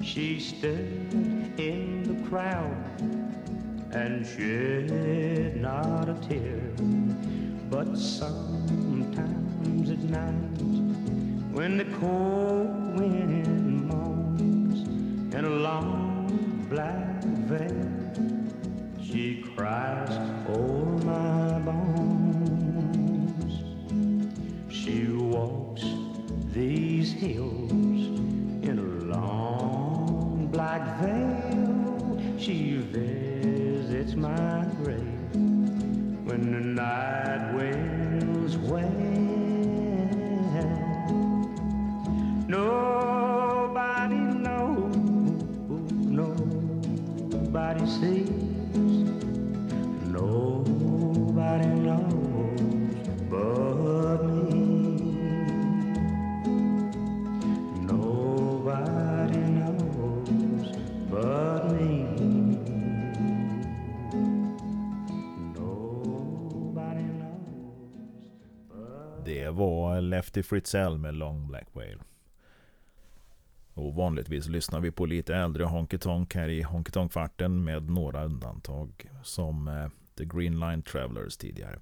She 0.04 0.40
stood 0.40 1.12
in 1.58 2.04
the 2.04 2.30
crowd 2.30 2.78
and 3.92 4.26
shed 4.26 5.58
not 5.60 6.08
a 6.08 6.14
tear. 6.28 6.62
But 7.70 7.98
sometimes 7.98 9.90
at 9.90 10.00
night, 10.00 10.62
when 11.52 11.78
the 11.78 11.86
cold 12.00 13.00
wind 13.00 13.88
moans 13.88 14.88
in 15.34 15.46
a 15.46 15.50
long 15.50 16.68
black 16.70 17.24
veil, 17.24 17.87
till 70.38 70.44
Fritz 70.44 70.72
Fritzell 70.72 70.98
med 70.98 71.16
Long 71.16 71.48
Black 71.48 71.68
Whale. 71.74 71.98
Och 73.74 73.96
vanligtvis 73.96 74.48
lyssnar 74.48 74.80
vi 74.80 74.92
på 74.92 75.06
lite 75.06 75.36
äldre 75.36 75.64
Honky 75.64 75.98
Tonk 75.98 76.36
här 76.36 76.50
i 76.50 76.62
Honky 76.62 76.92
Tonk-kvarten 76.92 77.64
med 77.64 77.90
några 77.90 78.26
undantag. 78.26 79.12
Som 79.24 79.68
eh, 79.68 79.88
The 80.18 80.26
Green 80.26 80.60
Line 80.60 80.82
Travelers 80.82 81.38
tidigare. 81.38 81.80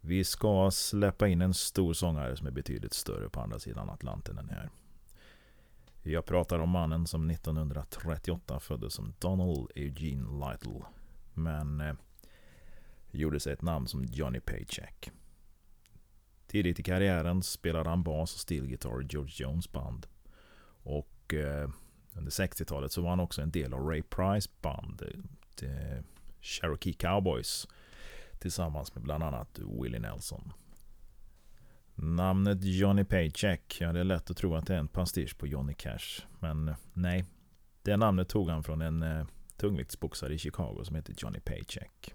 Vi 0.00 0.24
ska 0.24 0.70
släppa 0.70 1.28
in 1.28 1.42
en 1.42 1.54
stor 1.54 1.92
sångare 1.92 2.36
som 2.36 2.46
är 2.46 2.50
betydligt 2.50 2.94
större 2.94 3.28
på 3.28 3.40
andra 3.40 3.58
sidan 3.58 3.90
Atlanten 3.90 4.38
än 4.38 4.48
här. 4.48 4.70
Jag 6.02 6.26
pratar 6.26 6.58
om 6.58 6.70
mannen 6.70 7.06
som 7.06 7.30
1938 7.30 8.60
föddes 8.60 8.94
som 8.94 9.14
Donald 9.18 9.70
Eugene 9.74 10.50
Lytle. 10.50 10.82
Men 11.34 11.80
eh, 11.80 11.94
gjorde 13.10 13.40
sig 13.40 13.52
ett 13.52 13.62
namn 13.62 13.86
som 13.86 14.04
Johnny 14.04 14.40
Paycheck. 14.40 15.12
Tidigt 16.52 16.80
i 16.80 16.82
karriären 16.82 17.42
spelade 17.42 17.90
han 17.90 18.02
bas 18.02 18.34
och 18.34 18.40
stillgitarr 18.40 19.02
i 19.02 19.06
George 19.10 19.32
Jones 19.36 19.72
band. 19.72 20.06
Och 20.82 21.34
eh, 21.34 21.70
under 22.16 22.30
60-talet 22.30 22.92
så 22.92 23.02
var 23.02 23.10
han 23.10 23.20
också 23.20 23.42
en 23.42 23.50
del 23.50 23.74
av 23.74 23.80
Ray 23.88 24.02
Price 24.02 24.50
band, 24.60 25.02
eh, 25.02 25.20
The 25.56 26.02
Cherokee 26.40 26.92
Cowboys, 26.92 27.68
tillsammans 28.38 28.94
med 28.94 29.04
bland 29.04 29.24
annat 29.24 29.58
Willie 29.82 29.98
Nelson. 29.98 30.52
Namnet 31.94 32.64
Johnny 32.64 33.04
Paycheck, 33.04 33.76
ja 33.80 33.92
det 33.92 34.00
är 34.00 34.04
lätt 34.04 34.30
att 34.30 34.36
tro 34.36 34.56
att 34.56 34.66
det 34.66 34.74
är 34.74 34.78
en 34.78 34.88
pastisch 34.88 35.38
på 35.38 35.46
Johnny 35.46 35.74
Cash. 35.74 36.26
Men 36.38 36.68
eh, 36.68 36.76
nej, 36.92 37.24
det 37.82 37.96
namnet 37.96 38.28
tog 38.28 38.50
han 38.50 38.62
från 38.62 38.82
en 38.82 39.02
eh, 39.02 39.26
tungviktsboxare 39.56 40.34
i 40.34 40.38
Chicago 40.38 40.84
som 40.84 40.96
heter 40.96 41.14
Johnny 41.18 41.40
Paycheck. 41.40 42.14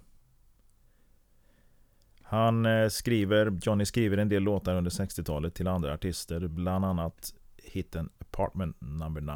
Han 2.29 2.65
eh, 2.65 2.89
skriver, 2.89 3.59
Johnny 3.61 3.85
skriver 3.85 4.17
en 4.17 4.29
del 4.29 4.43
låtar 4.43 4.75
under 4.75 4.91
60-talet 4.91 5.55
till 5.55 5.67
andra 5.67 5.93
artister, 5.93 6.47
bland 6.47 6.85
annat 6.85 7.33
hiten 7.63 8.09
Apartment 8.19 8.81
Number 8.81 9.21
9 9.21 9.33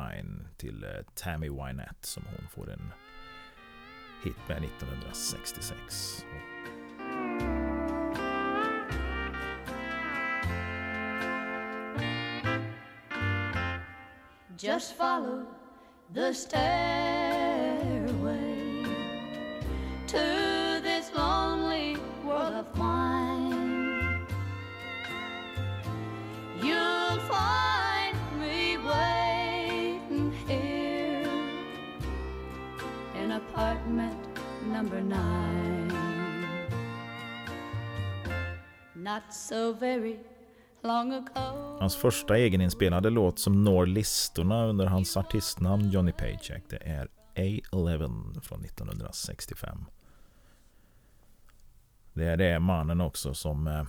till 0.57 0.83
eh, 0.83 0.89
Tammy 1.15 1.49
Wynette 1.49 2.07
som 2.07 2.23
hon 2.25 2.47
får 2.47 2.71
en 2.71 2.93
hit 4.23 4.37
med 4.47 4.57
1966. 4.57 6.25
Just 14.59 14.97
follow 14.97 15.45
the 16.13 16.33
stairway 16.33 16.91
to 20.07 20.40
in 33.99 34.73
number 34.73 35.01
nine. 35.01 35.91
Not 38.95 39.33
so 39.33 39.73
very 39.73 40.19
long 40.81 41.13
ago. 41.13 41.77
Hans 41.79 41.95
första 41.95 42.37
egeninspelade 42.37 43.09
låt 43.09 43.39
som 43.39 43.63
når 43.63 43.85
listorna 43.85 44.65
under 44.65 44.85
hans 44.85 45.17
artistnamn 45.17 45.89
Johnny 45.89 46.11
Paycheck 46.11 46.63
det 46.69 46.77
är 46.77 47.07
A11 47.35 48.41
från 48.41 48.65
1965. 48.65 49.85
Det 52.13 52.25
är 52.25 52.37
det 52.37 52.59
mannen 52.59 53.01
också 53.01 53.33
som 53.33 53.67
eh, 53.67 53.83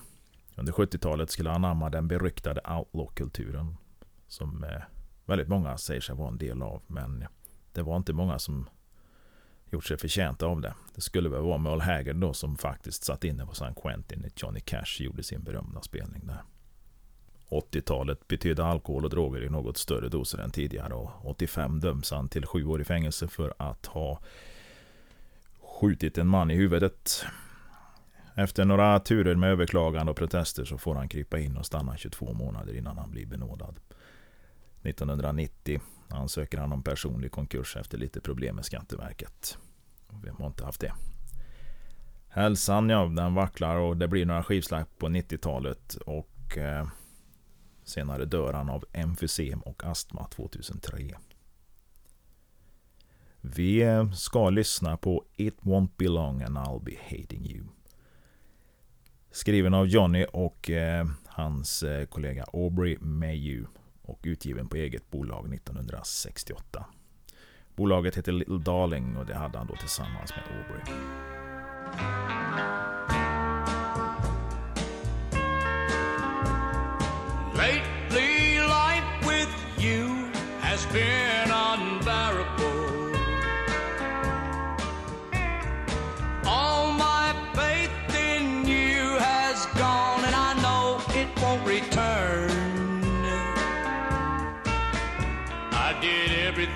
under 0.57 0.73
70-talet 0.73 1.31
skulle 1.31 1.51
anamma 1.51 1.91
den 1.91 2.09
beryktade 2.09 2.61
outlaw-kulturen. 2.61 3.77
Som 4.27 4.65
eh, 4.65 4.83
väldigt 5.27 5.49
många 5.49 5.77
säger 5.79 6.01
sig 6.01 6.15
vara 6.15 6.29
en 6.29 6.39
del 6.39 6.63
av. 6.63 6.83
Men 6.87 7.25
det 7.73 7.83
var 7.83 7.97
inte 7.97 8.13
många 8.13 8.39
som 8.39 8.69
gjort 9.73 9.85
sig 9.85 9.99
förtjänta 9.99 10.47
av 10.47 10.61
det. 10.61 10.75
Det 10.95 11.01
skulle 11.01 11.29
väl 11.29 11.43
vara 11.43 11.59
Merle 11.59 11.83
Haggard 11.83 12.17
då 12.17 12.33
som 12.33 12.57
faktiskt 12.57 13.05
satt 13.05 13.25
inne 13.25 13.47
på 13.47 13.55
San 13.55 13.75
Quentin 13.75 14.21
när 14.21 14.31
Johnny 14.37 14.61
Cash 14.61 14.97
gjorde 14.99 15.23
sin 15.23 15.43
berömda 15.43 15.83
spelning 15.83 16.27
där. 16.27 16.43
80-talet 17.49 18.29
betydde 18.29 18.65
alkohol 18.65 19.05
och 19.05 19.11
droger 19.11 19.43
i 19.43 19.51
något 19.51 19.77
större 19.77 20.09
doser 20.09 20.39
än 20.39 20.51
tidigare 20.51 20.95
och 20.95 21.11
85 21.31 21.81
döms 21.81 22.11
han 22.11 22.29
till 22.29 22.47
sju 22.47 22.65
år 22.65 22.81
i 22.81 22.85
fängelse 22.85 23.29
för 23.29 23.55
att 23.57 23.87
ha 23.87 24.21
skjutit 25.81 26.19
en 26.19 26.27
man 26.29 26.51
i 26.51 26.55
huvudet. 26.55 27.25
Efter 28.35 28.65
några 28.65 29.01
turer 29.01 29.35
med 29.35 29.51
överklagande 29.51 30.11
och 30.11 30.17
protester 30.17 30.65
så 30.65 30.79
får 30.79 30.95
han 30.95 31.09
krypa 31.09 31.39
in 31.39 31.57
och 31.57 31.67
stanna 31.67 31.97
22 31.97 32.33
månader 32.33 32.77
innan 32.77 32.99
han 32.99 33.11
blir 33.11 33.27
benådad. 33.27 33.81
1990 34.83 35.81
ansöker 36.13 36.59
han 36.59 36.73
om 36.73 36.83
personlig 36.83 37.33
konkurs 37.33 37.77
efter 37.77 37.99
lite 37.99 38.21
problem 38.21 38.57
med 38.57 38.65
Skatteverket. 38.65 39.59
Vem 40.23 40.37
har 40.37 40.47
inte 40.47 40.65
haft 40.65 40.81
det? 40.81 40.93
Hälsan, 42.29 42.89
ja, 42.89 43.05
den 43.05 43.35
vacklar 43.35 43.77
och 43.77 43.97
det 43.97 44.09
blir 44.09 44.27
några 44.27 44.43
skivslag 44.43 44.85
på 44.99 45.09
90-talet 45.09 45.95
och 45.95 46.59
eh, 46.59 46.87
senare 47.85 48.25
dör 48.25 48.53
han 48.53 48.71
av 48.71 48.85
emfysem 48.93 49.61
och 49.61 49.85
astma 49.85 50.29
2003. 50.29 51.15
Vi 53.41 53.83
eh, 53.83 54.11
ska 54.11 54.51
lyssna 54.51 54.97
på 54.97 55.25
It 55.37 55.57
Won't 55.61 55.91
Be 55.97 56.09
Long 56.09 56.43
and 56.43 56.59
I'll 56.59 56.85
Be 56.85 56.97
Hating 57.03 57.47
You. 57.47 57.65
Skriven 59.31 59.75
av 59.75 59.87
Johnny 59.87 60.27
och 60.33 60.71
eh, 60.71 61.07
hans 61.27 61.83
eh, 61.83 62.07
kollega 62.07 62.45
Aubrey 62.53 62.99
Mayu 63.01 63.67
och 64.03 64.21
utgiven 64.23 64.69
på 64.69 64.77
eget 64.77 65.11
bolag 65.11 65.55
1968. 65.55 66.87
Bolaget 67.77 68.17
heter 68.17 68.33
Little 68.33 68.59
Darling 68.59 69.17
och 69.17 69.27
det 69.27 69.35
hade 69.35 69.59
han 69.59 69.67
då 69.67 69.77
tillsammans 69.77 70.33
med 70.37 70.45
Aubrey. 70.59 70.95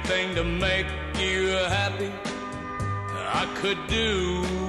Everything 0.09 0.35
to 0.37 0.45
make 0.45 0.87
you 1.19 1.49
happy 1.69 2.13
I 3.29 3.45
could 3.57 3.79
do. 3.89 4.66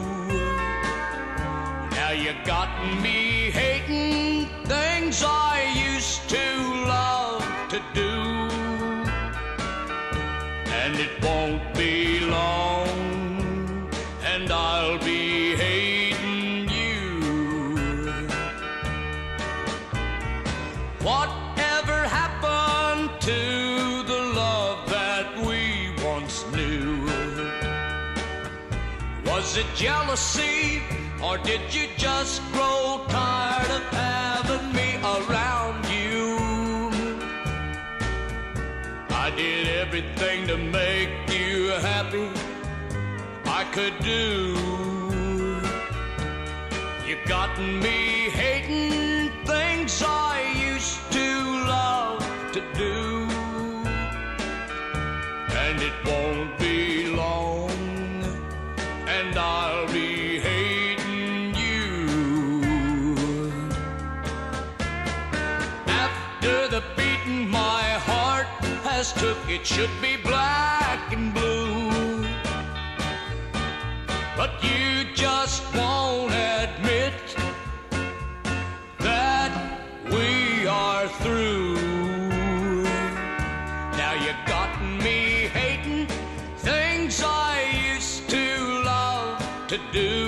Jealousy, 29.77 30.81
or 31.23 31.37
did 31.37 31.61
you 31.71 31.87
just 31.97 32.41
grow 32.51 33.05
tired 33.09 33.69
of 33.69 33.83
having 33.93 34.73
me 34.73 34.95
around 35.15 35.85
you? 35.85 36.89
I 39.09 39.31
did 39.35 39.67
everything 39.67 40.47
to 40.47 40.57
make 40.57 41.09
you 41.29 41.69
happy 41.93 42.27
I 43.45 43.65
could 43.65 43.93
do. 43.99 44.55
You've 47.07 47.25
gotten 47.27 47.79
me 47.79 48.31
hating 48.31 49.29
things 49.45 50.01
I 50.01 50.36
it 69.59 69.65
should 69.65 69.89
be 70.01 70.17
black 70.17 71.11
and 71.11 71.33
blue. 71.33 72.21
But 74.35 74.51
you 74.63 75.05
just 75.15 75.63
won't 75.75 76.31
admit 76.31 77.13
that 78.99 79.51
we 80.11 80.67
are 80.67 81.07
through. 81.23 82.83
Now 84.01 84.13
you 84.25 84.33
got 84.45 84.71
me 85.05 85.19
hating 85.59 86.07
things 86.57 87.23
I 87.23 87.53
used 87.93 88.29
to 88.29 88.45
love 88.91 89.41
to 89.69 89.79
do. 89.91 90.26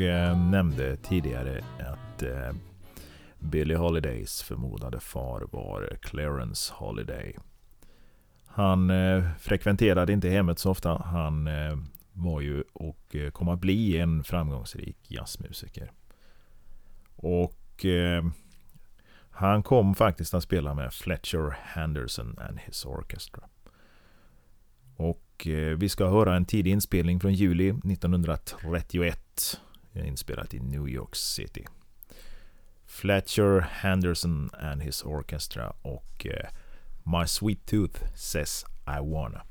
Eh, 0.00 0.38
nämnde 0.50 0.96
tidigare 0.96 1.64
att 1.78 2.22
eh, 2.22 2.52
Billie 3.38 3.74
Holidays 3.74 4.42
förmodade 4.42 5.00
far 5.00 5.48
var 5.52 5.98
Clarence 6.02 6.72
Holiday. 6.76 7.36
Han 8.46 8.90
eh, 8.90 9.24
frekventerade 9.38 10.12
inte 10.12 10.28
hemmet 10.28 10.58
så 10.58 10.70
ofta. 10.70 11.02
Han 11.04 11.46
eh, 11.46 11.78
var 12.12 12.40
ju 12.40 12.62
och 12.72 13.16
eh, 13.16 13.30
kom 13.30 13.48
att 13.48 13.60
bli 13.60 13.98
en 13.98 14.24
framgångsrik 14.24 14.96
jazzmusiker. 15.08 15.92
Och 17.16 17.84
eh, 17.84 18.24
han 19.30 19.62
kom 19.62 19.94
faktiskt 19.94 20.34
att 20.34 20.42
spela 20.42 20.74
med 20.74 20.92
Fletcher 20.92 21.56
Henderson 21.62 22.38
and 22.38 22.58
his 22.58 22.84
orchestra. 22.84 23.42
Och 24.96 25.46
eh, 25.46 25.76
vi 25.76 25.88
ska 25.88 26.08
höra 26.08 26.36
en 26.36 26.44
tidig 26.44 26.70
inspelning 26.70 27.20
från 27.20 27.32
juli 27.34 27.68
1931. 27.68 29.60
Inspelat 30.04 30.54
i 30.54 30.58
New 30.58 30.88
York 30.88 31.16
City. 31.16 31.66
Fletcher 32.86 33.60
Henderson 33.60 34.50
and 34.58 34.82
his 34.82 35.02
orchestra 35.02 35.72
och 35.82 36.26
eh, 36.26 36.48
My 37.04 37.26
Sweet 37.26 37.66
Tooth 37.66 38.04
Says 38.14 38.64
I 38.86 39.00
Wanna. 39.00 39.42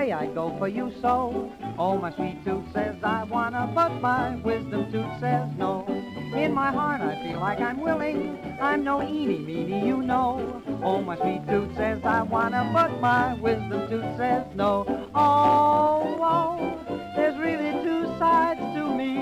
Way, 0.00 0.12
I'd 0.12 0.34
go 0.34 0.56
for 0.58 0.68
you 0.68 0.92
so. 1.00 1.52
Oh, 1.78 1.98
my 1.98 2.14
sweet 2.14 2.42
tooth 2.44 2.64
says 2.72 2.96
I 3.02 3.24
wanna, 3.24 3.70
but 3.74 4.00
my 4.00 4.36
wisdom 4.36 4.90
tooth 4.90 5.20
says 5.20 5.48
no. 5.58 5.86
In 6.34 6.54
my 6.54 6.70
heart, 6.70 7.00
I 7.00 7.22
feel 7.22 7.40
like 7.40 7.60
I'm 7.60 7.80
willing. 7.80 8.38
I'm 8.60 8.82
no 8.84 9.02
eeny 9.02 9.38
meeny, 9.38 9.86
you 9.86 10.02
know. 10.02 10.62
Oh, 10.82 11.02
my 11.02 11.16
sweet 11.16 11.46
tooth 11.48 11.76
says 11.76 12.00
I 12.04 12.22
wanna, 12.22 12.70
but 12.72 13.00
my 13.00 13.34
wisdom 13.34 13.88
tooth 13.90 14.16
says 14.16 14.46
no. 14.54 14.86
Oh, 15.14 16.18
oh, 16.20 17.12
there's 17.16 17.38
really 17.38 17.72
two 17.84 18.06
sides 18.18 18.60
to 18.60 18.94
me. 18.94 19.18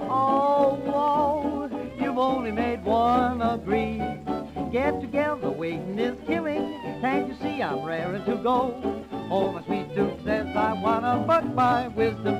Oh, 0.00 0.82
oh, 0.88 1.70
you've 1.98 2.18
only 2.18 2.52
made 2.52 2.84
one 2.84 3.40
agree. 3.40 4.02
Get 4.72 5.00
together, 5.00 5.50
waiting 5.50 5.98
is 5.98 6.18
killing. 6.26 6.78
Can't 7.00 7.28
you 7.28 7.36
see 7.40 7.62
I'm 7.62 7.82
raring 7.84 8.24
to 8.26 8.36
go? 8.36 9.06
Oh, 9.30 9.52
my 9.52 9.62
sweet 9.64 9.87
I 11.08 11.16
wanna, 11.16 11.26
but 11.26 11.54
my 11.54 11.88
wisdom 11.88 12.37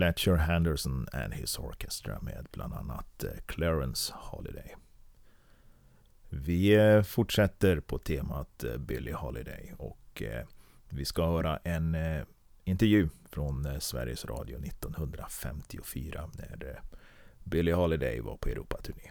Fletcher 0.00 0.36
Henderson 0.36 1.06
and 1.12 1.34
his 1.34 1.58
orchestra 1.58 2.20
med 2.20 2.46
bland 2.52 2.74
annat 2.74 3.24
eh, 3.24 3.30
Clarence 3.46 4.12
Holiday. 4.16 4.74
Vi 6.28 6.74
eh, 6.74 7.02
fortsätter 7.02 7.80
på 7.80 7.98
temat 7.98 8.64
eh, 8.64 8.76
Billie 8.76 9.12
Holiday 9.12 9.72
och 9.78 10.22
vi 10.88 11.04
ska 11.04 11.26
höra 11.26 11.56
en 11.56 11.96
intervju 12.64 13.08
från 13.30 13.80
Sveriges 13.80 14.24
Radio 14.24 14.58
1954 14.58 16.30
när 16.38 16.80
Billie 17.44 17.72
Holiday 17.72 18.20
var 18.20 18.36
på 18.36 18.48
Europaturné. 18.48 19.10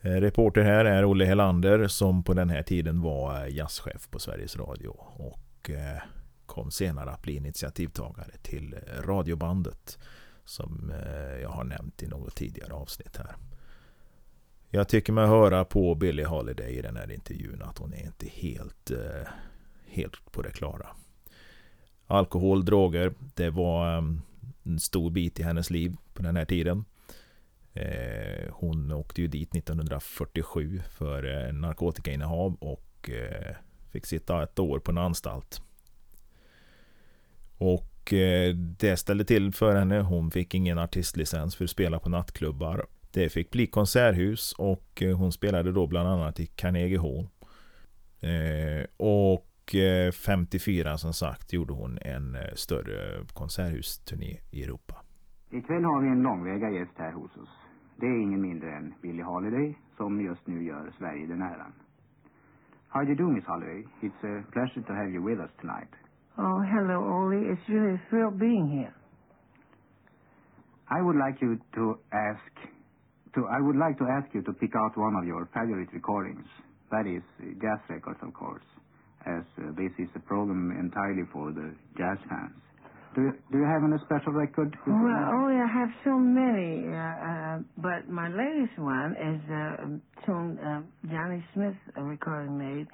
Reporter 0.00 0.62
här 0.62 0.84
är 0.84 1.04
Olle 1.04 1.24
Helander 1.24 1.88
som 1.88 2.24
på 2.24 2.34
den 2.34 2.50
här 2.50 2.62
tiden 2.62 3.00
var 3.00 3.46
jazzchef 3.46 4.10
på 4.10 4.18
Sveriges 4.18 4.56
Radio 4.56 4.88
och 4.88 5.70
eh, 5.70 6.02
kom 6.46 6.70
senare 6.70 7.10
att 7.10 7.22
bli 7.22 7.36
initiativtagare 7.36 8.36
till 8.42 8.74
eh, 8.74 9.02
radiobandet 9.02 9.98
som 10.44 10.90
eh, 10.90 11.40
jag 11.42 11.48
har 11.48 11.64
nämnt 11.64 12.02
i 12.02 12.06
något 12.06 12.34
tidigare 12.34 12.72
avsnitt 12.72 13.16
här. 13.16 13.36
Jag 14.70 14.88
tycker 14.88 15.12
mig 15.12 15.26
höra 15.26 15.64
på 15.64 15.94
Billie 15.94 16.24
Holiday 16.24 16.70
i 16.70 16.82
den 16.82 16.96
här 16.96 17.12
intervjun 17.12 17.62
att 17.62 17.78
hon 17.78 17.92
är 17.92 18.06
inte 18.06 18.26
helt, 18.28 18.90
eh, 18.90 19.28
helt 19.86 20.32
på 20.32 20.42
det 20.42 20.50
klara. 20.50 20.88
Alkohol, 22.06 22.64
droger, 22.64 23.14
det 23.34 23.50
var 23.50 23.96
en 24.62 24.80
stor 24.80 25.10
bit 25.10 25.40
i 25.40 25.42
hennes 25.42 25.70
liv 25.70 25.96
på 26.14 26.22
den 26.22 26.36
här 26.36 26.44
tiden. 26.44 26.84
Hon 28.50 28.92
åkte 28.92 29.22
ju 29.22 29.28
dit 29.28 29.54
1947 29.54 30.80
för 30.90 31.52
narkotikainnehav 31.52 32.54
och 32.54 33.10
fick 33.92 34.06
sitta 34.06 34.42
ett 34.42 34.58
år 34.58 34.78
på 34.78 34.90
en 34.90 34.98
anstalt. 34.98 35.62
Och 37.58 38.12
eh, 38.12 38.54
det 38.54 38.96
ställde 38.96 39.24
till 39.24 39.52
för 39.52 39.76
henne. 39.76 40.00
Hon 40.00 40.30
fick 40.30 40.54
ingen 40.54 40.78
artistlicens 40.78 41.56
för 41.56 41.64
att 41.64 41.70
spela 41.70 41.98
på 41.98 42.08
nattklubbar. 42.08 42.86
Det 43.12 43.28
fick 43.28 43.50
bli 43.50 43.66
konserthus 43.66 44.52
och 44.58 45.02
eh, 45.02 45.16
hon 45.16 45.32
spelade 45.32 45.72
då 45.72 45.86
bland 45.86 46.08
annat 46.08 46.40
i 46.40 46.46
Carnegie 46.46 46.98
Hall. 46.98 47.28
Eh, 48.20 48.86
och 48.96 49.42
54 50.26 50.98
som 50.98 51.12
sagt 51.12 51.52
gjorde 51.52 51.72
hon 51.72 51.98
en 52.02 52.36
större 52.54 53.24
konserthusturné 53.32 54.40
i 54.50 54.62
Europa. 54.62 54.94
Ikväll 55.50 55.84
har 55.84 56.02
vi 56.02 56.08
en 56.08 56.22
långväga 56.22 56.70
gäst 56.70 56.92
här 56.96 57.12
hos 57.12 57.36
oss. 57.36 57.48
Det 57.96 58.06
är 58.06 58.22
ingen 58.22 58.40
mindre 58.40 58.76
än 58.76 58.94
Billie 59.02 59.22
Holiday 59.22 59.78
som 59.96 60.20
just 60.20 60.46
nu 60.46 60.64
gör 60.64 60.92
Sverige 60.98 61.26
den 61.26 61.42
äran. 61.42 61.72
How 62.88 63.04
do 63.04 63.08
you 63.08 63.16
do, 63.16 63.30
Miss 63.30 63.44
Holiday? 63.46 63.84
It's 64.00 64.24
a 64.24 64.44
pleasure 64.52 64.82
to 64.82 64.92
have 64.92 65.10
you 65.10 65.26
with 65.28 65.40
us 65.40 65.50
tonight. 65.60 66.05
Oh, 66.38 66.60
hello, 66.60 67.00
Oli. 67.00 67.48
It's 67.48 67.62
really 67.68 67.94
a 67.94 68.02
thrill 68.10 68.30
being 68.30 68.68
here. 68.70 68.94
I 70.90 71.02
would 71.02 71.16
like 71.16 71.40
you 71.40 71.58
to 71.74 71.98
ask 72.12 72.52
to 73.34 73.46
I 73.50 73.60
would 73.60 73.76
like 73.76 73.98
to 73.98 74.06
ask 74.06 74.32
you 74.34 74.42
to 74.42 74.52
pick 74.52 74.70
out 74.76 74.96
one 74.96 75.14
of 75.16 75.24
your 75.26 75.46
favorite 75.54 75.88
recordings. 75.92 76.46
That 76.90 77.06
is 77.06 77.22
uh, 77.40 77.46
jazz 77.60 77.80
records, 77.88 78.20
of 78.22 78.32
course, 78.34 78.62
as 79.26 79.42
uh, 79.58 79.72
this 79.76 79.90
is 79.98 80.08
a 80.14 80.20
program 80.20 80.70
entirely 80.78 81.24
for 81.32 81.50
the 81.52 81.74
jazz 81.98 82.18
fans. 82.28 82.54
Do 83.16 83.22
you, 83.22 83.32
do 83.50 83.58
you 83.58 83.64
have 83.64 83.82
any 83.82 83.96
special 84.04 84.32
record? 84.32 84.76
Well, 84.86 84.94
can- 84.94 85.34
Oli, 85.42 85.56
I 85.56 85.66
have 85.66 85.88
so 86.04 86.18
many, 86.18 86.84
uh, 86.86 86.94
uh, 86.94 87.58
but 87.78 88.08
my 88.12 88.28
latest 88.28 88.78
one 88.78 89.16
is 89.16 89.40
uh, 89.50 89.56
a 89.56 89.88
tune 90.26 90.58
uh, 90.60 90.82
Johnny 91.10 91.42
Smith 91.54 91.74
recording 91.96 92.56
made. 92.58 92.86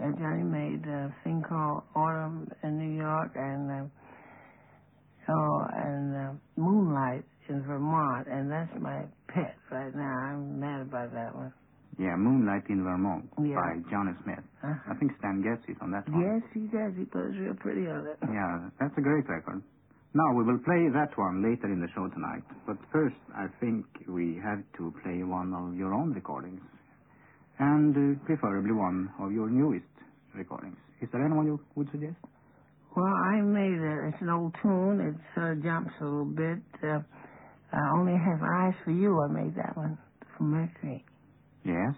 Uh, 0.00 0.12
Johnny 0.18 0.44
made 0.44 0.86
a 0.86 1.12
thing 1.24 1.42
called 1.42 1.82
Autumn 1.96 2.48
in 2.62 2.78
New 2.78 2.96
York 2.96 3.32
and 3.34 3.70
uh, 3.70 5.32
oh, 5.32 5.66
and 5.74 6.16
uh, 6.16 6.32
Moonlight 6.56 7.24
in 7.48 7.62
Vermont, 7.62 8.26
and 8.30 8.50
that's 8.50 8.70
my 8.80 9.02
pet 9.28 9.56
right 9.72 9.94
now. 9.94 10.14
I'm 10.30 10.60
mad 10.60 10.82
about 10.82 11.12
that 11.14 11.34
one. 11.34 11.52
Yeah, 11.98 12.14
Moonlight 12.14 12.68
in 12.70 12.84
Vermont 12.84 13.26
Yeah. 13.42 13.56
by 13.58 13.82
Johnny 13.90 14.12
Smith. 14.22 14.44
Uh-huh. 14.62 14.92
I 14.92 14.94
think 15.02 15.10
Stan 15.18 15.42
gets 15.42 15.66
it 15.66 15.76
on 15.82 15.90
that 15.90 16.06
one. 16.08 16.22
Yes, 16.22 16.42
he 16.54 16.70
does. 16.70 16.94
He 16.96 17.04
plays 17.04 17.34
real 17.34 17.54
pretty 17.58 17.88
on 17.90 18.06
it. 18.06 18.18
Yeah, 18.22 18.70
that's 18.78 18.94
a 18.96 19.00
great 19.02 19.26
record. 19.28 19.62
Now, 20.14 20.30
we 20.38 20.44
will 20.44 20.58
play 20.62 20.86
that 20.94 21.10
one 21.18 21.42
later 21.42 21.66
in 21.66 21.80
the 21.80 21.88
show 21.94 22.06
tonight. 22.14 22.42
But 22.66 22.76
first, 22.92 23.16
I 23.36 23.46
think 23.60 23.84
we 24.08 24.38
have 24.42 24.62
to 24.78 24.94
play 25.02 25.22
one 25.26 25.52
of 25.52 25.74
your 25.76 25.92
own 25.92 26.12
recordings. 26.14 26.62
And 27.58 27.94
uh, 27.94 28.24
preferably 28.26 28.72
one 28.72 29.10
of 29.20 29.32
your 29.32 29.50
newest 29.50 29.86
recordings. 30.34 30.76
Is 31.00 31.08
there 31.12 31.24
anyone 31.24 31.46
you 31.46 31.60
would 31.74 31.90
suggest? 31.90 32.16
Well, 32.96 33.06
I 33.06 33.40
made 33.42 33.78
it. 33.78 33.98
It's 34.14 34.22
an 34.22 34.30
old 34.30 34.54
tune. 34.62 35.00
It 35.00 35.14
sort 35.34 35.58
of 35.58 35.62
jumps 35.62 35.92
a 36.00 36.04
little 36.04 36.24
bit. 36.24 36.62
Uh, 36.82 37.00
I 37.72 37.80
only 37.94 38.14
have 38.14 38.40
eyes 38.42 38.74
for 38.84 38.90
you. 38.90 39.20
I 39.22 39.28
made 39.28 39.54
that 39.56 39.76
one 39.76 39.98
from 40.36 40.50
Mercury. 40.50 41.04
Yes? 41.64 41.94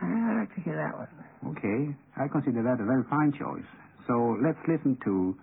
I 0.00 0.40
like 0.40 0.54
to 0.54 0.60
hear 0.60 0.76
that 0.76 0.96
one. 0.96 1.56
Okay. 1.56 1.96
I 2.16 2.28
consider 2.28 2.62
that 2.62 2.80
a 2.80 2.86
very 2.86 3.02
fine 3.08 3.32
choice. 3.32 3.66
So 4.06 4.36
let's 4.44 4.60
listen 4.68 4.96
to 5.04 5.36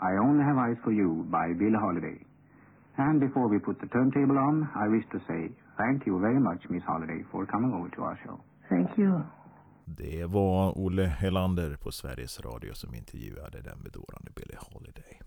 I 0.00 0.12
Only 0.24 0.44
Have 0.44 0.56
Eyes 0.56 0.76
for 0.82 0.92
You 0.92 1.26
by 1.30 1.52
Bill 1.58 1.76
Holiday. 1.78 2.18
And 2.98 3.20
before 3.20 3.48
we 3.48 3.58
put 3.58 3.80
the 3.80 3.86
turntable 3.88 4.38
on, 4.38 4.68
I 4.74 4.88
wish 4.88 5.04
to 5.12 5.18
say 5.28 5.52
thank 5.78 6.06
you 6.06 6.18
very 6.20 6.40
much, 6.40 6.58
Miss 6.68 6.82
Holiday, 6.86 7.22
for 7.30 7.46
coming 7.46 7.72
over 7.72 7.88
to 7.94 8.02
our 8.02 8.18
show. 8.24 8.40
Thank 8.68 8.98
you. 8.98 9.20
Det 9.84 10.24
var 10.24 10.78
Olle 10.78 11.06
Helander 11.06 11.76
på 11.76 11.92
Sveriges 11.92 12.40
Radio 12.40 12.74
som 12.74 12.94
intervjuade 12.94 13.60
den 13.60 13.82
bedårande 13.82 14.30
Billie 14.30 14.58
Holiday. 14.60 15.20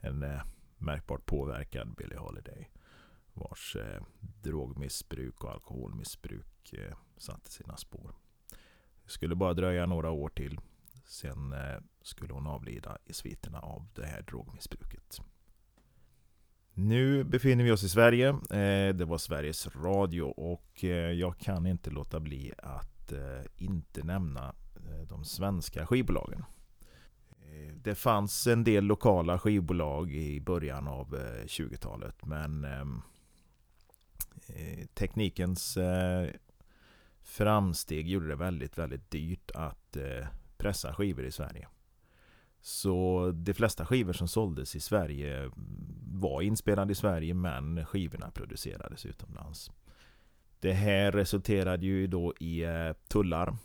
En 0.00 0.22
eh, 0.22 0.42
märkbart 0.78 1.26
påverkad 1.26 1.94
Billie 1.94 2.16
Holiday 2.16 2.68
vars 3.34 3.76
eh, 3.76 4.02
drogmissbruk 4.42 5.44
och 5.44 5.50
alkoholmissbruk 5.50 6.72
eh, 6.72 6.96
satte 7.16 7.50
sina 7.50 7.76
spår. 7.76 8.14
Det 9.04 9.10
skulle 9.10 9.34
bara 9.34 9.54
dröja 9.54 9.86
några 9.86 10.10
år 10.10 10.28
till. 10.28 10.60
Sen 11.04 11.52
eh, 11.52 11.78
skulle 12.02 12.34
hon 12.34 12.46
avlida 12.46 12.98
i 13.04 13.12
sviterna 13.12 13.58
av 13.58 13.86
det 13.94 14.06
här 14.06 14.22
drogmissbruket. 14.22 15.20
Nu 16.80 17.24
befinner 17.24 17.64
vi 17.64 17.70
oss 17.70 17.84
i 17.84 17.88
Sverige. 17.88 18.28
Eh, 18.28 18.94
det 18.94 19.04
var 19.04 19.18
Sveriges 19.18 19.66
Radio 19.76 20.22
och 20.22 20.84
eh, 20.84 20.90
jag 21.12 21.38
kan 21.38 21.66
inte 21.66 21.90
låta 21.90 22.20
bli 22.20 22.52
att 22.58 23.12
eh, 23.12 23.44
inte 23.56 24.04
nämna 24.04 24.54
de 25.08 25.24
svenska 25.24 25.86
skivbolagen. 25.86 26.44
Det 27.74 27.94
fanns 27.94 28.46
en 28.46 28.64
del 28.64 28.84
lokala 28.84 29.38
skivbolag 29.38 30.12
i 30.12 30.40
början 30.40 30.88
av 30.88 31.18
20-talet 31.46 32.26
men 32.26 32.64
ehm, 32.64 33.02
teknikens 34.94 35.78
framsteg 37.22 38.08
gjorde 38.08 38.28
det 38.28 38.36
väldigt, 38.36 38.78
väldigt 38.78 39.10
dyrt 39.10 39.50
att 39.54 39.96
pressa 40.56 40.94
skivor 40.94 41.24
i 41.24 41.32
Sverige. 41.32 41.68
Så 42.60 43.30
de 43.34 43.54
flesta 43.54 43.86
skivor 43.86 44.12
som 44.12 44.28
såldes 44.28 44.76
i 44.76 44.80
Sverige 44.80 45.50
var 46.12 46.42
inspelade 46.42 46.92
i 46.92 46.94
Sverige 46.94 47.34
men 47.34 47.86
skivorna 47.86 48.30
producerades 48.30 49.06
utomlands. 49.06 49.70
Det 50.60 50.72
här 50.72 51.12
resulterade 51.12 51.86
ju 51.86 52.06
då 52.06 52.34
i 52.40 52.64
eh, 52.64 52.92
tullar. 53.08 53.56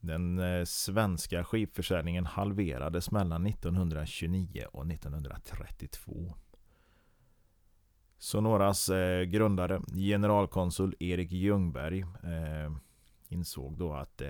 Den 0.00 0.38
eh, 0.38 0.64
svenska 0.64 1.44
skivförsäljningen 1.44 2.26
halverades 2.26 3.10
mellan 3.10 3.46
1929 3.46 4.64
och 4.72 4.90
1932. 4.90 6.34
Sonoras 8.18 8.88
eh, 8.88 9.22
grundare, 9.22 9.80
generalkonsul 9.94 10.94
Erik 10.98 11.32
Ljungberg, 11.32 12.04
insåg 13.28 13.78
då 13.78 13.92
att 13.92 14.22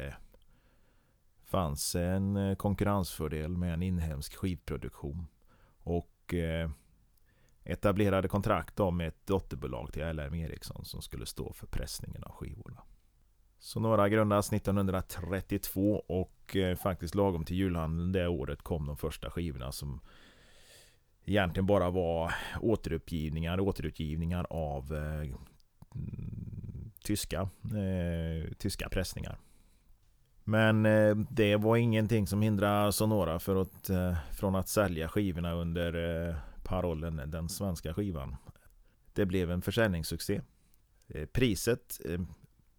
fanns 1.51 1.95
en 1.95 2.37
eh, 2.37 2.57
konkurrensfördel 2.57 3.57
med 3.57 3.75
en 3.75 3.83
inhemsk 3.83 4.37
skivproduktion 4.37 5.27
och 5.83 6.35
eh, 6.35 6.71
etablerade 7.65 8.29
kontrakt 8.29 8.81
om 8.81 9.01
ett 9.01 9.27
dotterbolag 9.27 9.93
till 9.93 10.07
LM 10.07 10.35
Ericsson 10.35 10.85
som 10.85 11.03
skulle 11.03 11.27
stå 11.27 11.53
för 11.53 11.67
pressningen 11.67 12.25
av 12.25 12.33
skivorna. 12.33 12.83
Sonora 13.59 14.09
grundas 14.09 14.53
1932 14.53 16.05
och 16.07 16.57
eh, 16.57 16.77
faktiskt 16.77 17.15
lagom 17.15 17.45
till 17.45 17.57
julhandeln 17.57 18.13
det 18.13 18.29
året 18.29 18.63
kom 18.63 18.87
de 18.87 18.97
första 18.97 19.31
skivorna 19.31 19.73
som 19.73 20.01
egentligen 21.25 21.67
bara 21.67 21.91
var 21.91 22.35
återuppgivningar, 22.61 23.61
återutgivningar 23.61 24.47
av 24.51 24.95
eh, 24.95 25.31
mm, 25.95 26.91
tyska, 27.05 27.41
eh, 27.63 28.53
tyska 28.59 28.89
pressningar. 28.89 29.39
Men 30.51 30.87
eh, 30.87 31.17
det 31.17 31.57
var 31.57 31.77
ingenting 31.77 32.27
som 32.27 32.43
hindrade 32.43 32.93
Sonora 32.93 33.39
för 33.39 33.57
att, 33.57 33.91
eh, 33.91 34.17
från 34.33 34.55
att 34.55 34.69
sälja 34.69 35.09
skivorna 35.09 35.53
under 35.53 36.29
eh, 36.29 36.37
parollen 36.65 37.19
eh, 37.19 37.27
Den 37.27 37.49
svenska 37.49 37.95
skivan. 37.95 38.37
Det 39.13 39.27
blev 39.27 39.51
en 39.51 39.63
försäljningssuccé. 39.63 40.41
Eh, 41.09 41.27
priset, 41.27 42.01
eh, 42.05 42.21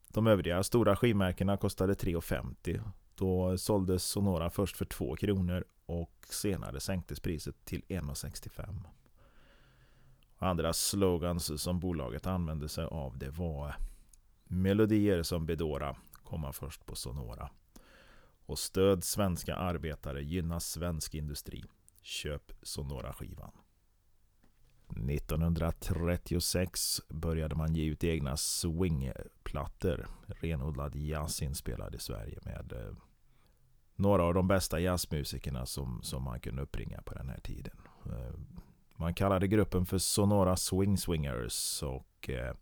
de 0.08 0.28
övriga 0.28 0.64
stora 0.64 0.96
skivmärkena 0.96 1.58
kostade 1.58 1.94
3,50. 1.94 2.82
Då 3.16 3.58
såldes 3.58 4.04
Sonora 4.04 4.50
först 4.50 4.78
för 4.78 4.86
2 4.86 5.16
kronor 5.16 5.66
och 5.86 6.26
senare 6.30 6.80
sänktes 6.80 7.20
priset 7.20 7.66
till 7.66 7.82
1,65. 7.88 8.84
Andra 10.38 10.74
slogans 10.74 11.62
som 11.62 11.80
bolaget 11.80 12.28
använde 12.28 12.70
sig 12.70 12.86
av 12.86 13.18
det 13.18 13.30
var 13.30 13.76
Melodier 14.44 15.24
som 15.24 15.46
bedåra 15.46 15.96
komma 16.32 16.54
först 16.54 16.86
på 16.86 16.96
Sonora. 16.96 17.50
Och 18.46 18.60
stöd 18.60 19.04
svenska 19.04 19.56
arbetare, 19.56 20.24
gynna 20.24 20.60
svensk 20.60 21.16
industri. 21.16 21.64
Köp 22.02 22.52
Sonora-skivan. 22.62 23.52
1936 25.10 27.02
började 27.10 27.56
man 27.56 27.76
ge 27.76 27.86
ut 27.86 28.04
egna 28.04 28.38
swingplattor. 28.38 30.08
Renodlad 30.28 30.96
jazz 30.96 31.42
inspelad 31.42 31.96
i 31.96 32.00
Sverige 32.00 32.40
med 32.46 32.74
eh, 32.74 32.94
några 33.96 34.24
av 34.24 34.34
de 34.34 34.48
bästa 34.48 34.80
jazzmusikerna 34.80 35.66
som, 35.66 36.04
som 36.04 36.24
man 36.24 36.40
kunde 36.40 36.62
uppringa 36.62 37.02
på 37.02 37.14
den 37.14 37.30
här 37.30 37.40
tiden. 37.40 37.78
Eh, 38.06 38.34
man 38.96 39.14
kallade 39.14 39.48
gruppen 39.48 39.86
för 39.86 39.98
Sonora 39.98 40.56
Swing 40.56 40.98
Swingers 40.98 41.84
och 41.84 42.30
eh, 42.30 42.56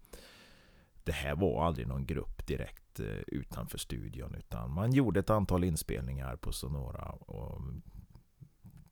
det 1.10 1.14
här 1.14 1.36
var 1.36 1.66
aldrig 1.66 1.88
någon 1.88 2.06
grupp 2.06 2.48
direkt 2.48 3.00
eh, 3.00 3.20
utanför 3.28 3.78
studion 3.78 4.36
utan 4.36 4.74
man 4.74 4.94
gjorde 4.94 5.20
ett 5.20 5.30
antal 5.30 5.64
inspelningar 5.64 6.36
på 6.36 6.52
Sonora 6.52 7.06
och 7.10 7.62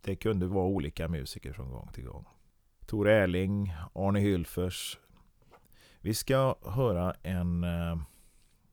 det 0.01 0.15
kunde 0.15 0.47
vara 0.47 0.65
olika 0.65 1.07
musiker 1.07 1.53
från 1.53 1.71
gång 1.71 1.89
till 1.93 2.03
gång. 2.03 2.25
Tor 2.85 3.07
Erling, 3.07 3.73
Arne 3.93 4.19
Hylfers. 4.19 4.99
Vi 6.01 6.13
ska 6.13 6.55
höra 6.61 7.13
en 7.23 7.63
eh, 7.63 7.97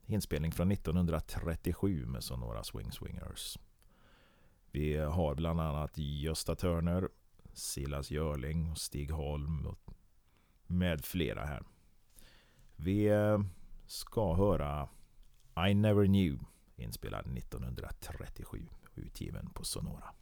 inspelning 0.07 0.53
från 0.53 0.73
1937 0.73 2.07
med 2.07 2.25
Sonora 2.25 2.65
Swing 2.65 2.93
Swingers. 2.93 3.59
Vi 4.71 4.97
har 4.97 5.35
bland 5.35 5.61
annat 5.61 5.99
Gösta 5.99 6.55
Törner, 6.55 7.09
Silas 7.53 8.11
Görling, 8.11 8.77
Stig 8.77 9.11
Holm 9.11 9.69
med 10.67 11.05
flera 11.05 11.45
här. 11.45 11.63
Vi 12.77 13.07
eh, 13.07 13.39
ska 13.87 14.35
höra 14.35 14.89
I 15.69 15.75
Never 15.75 16.07
Knew 16.07 16.39
inspelad 16.77 17.39
1937 17.39 18.69
utgiven 18.95 19.51
på 19.51 19.65
Sonora. 19.65 20.15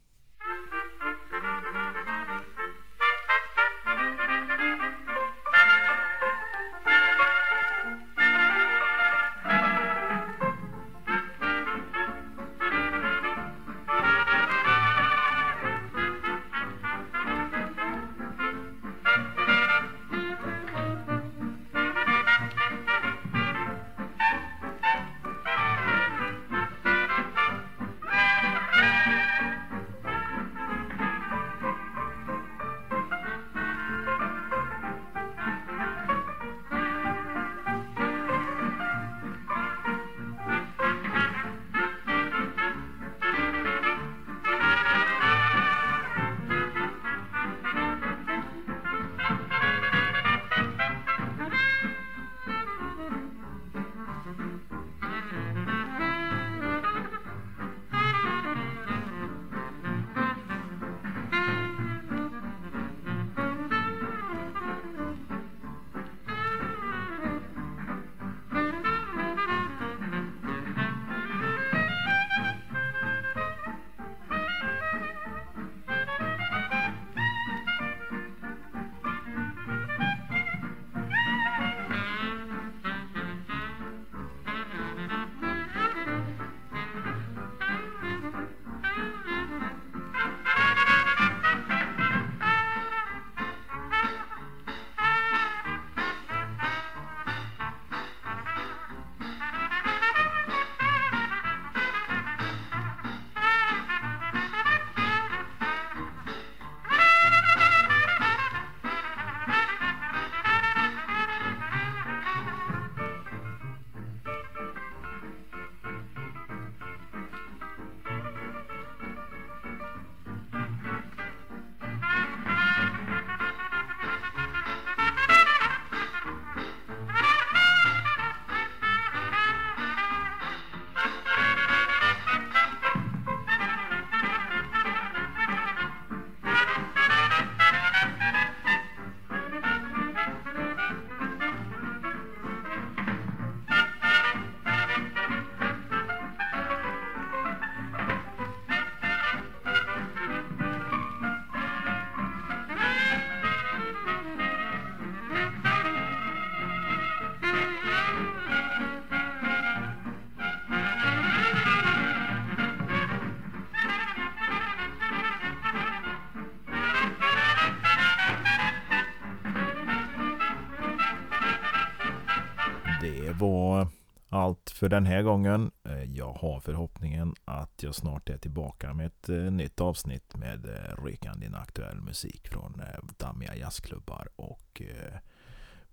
Allt 174.53 174.71
för 174.71 174.89
den 174.89 175.07
här 175.07 175.23
gången. 175.23 175.71
Eh, 175.85 176.05
jag 176.05 176.33
har 176.33 176.61
förhoppningen 176.61 177.35
att 177.45 177.83
jag 177.83 177.95
snart 177.95 178.29
är 178.29 178.39
tillbaka 178.39 178.95
med 178.95 179.07
ett 179.07 179.29
eh, 179.29 179.37
nytt 179.37 179.81
avsnitt 179.81 180.37
med 180.37 180.67
eh, 180.67 181.05
rykande 181.05 181.51
aktuell 181.55 182.01
musik 182.01 182.49
från 182.49 182.83
dammiga 183.19 183.57
jazzklubbar 183.57 184.29
och 184.37 184.83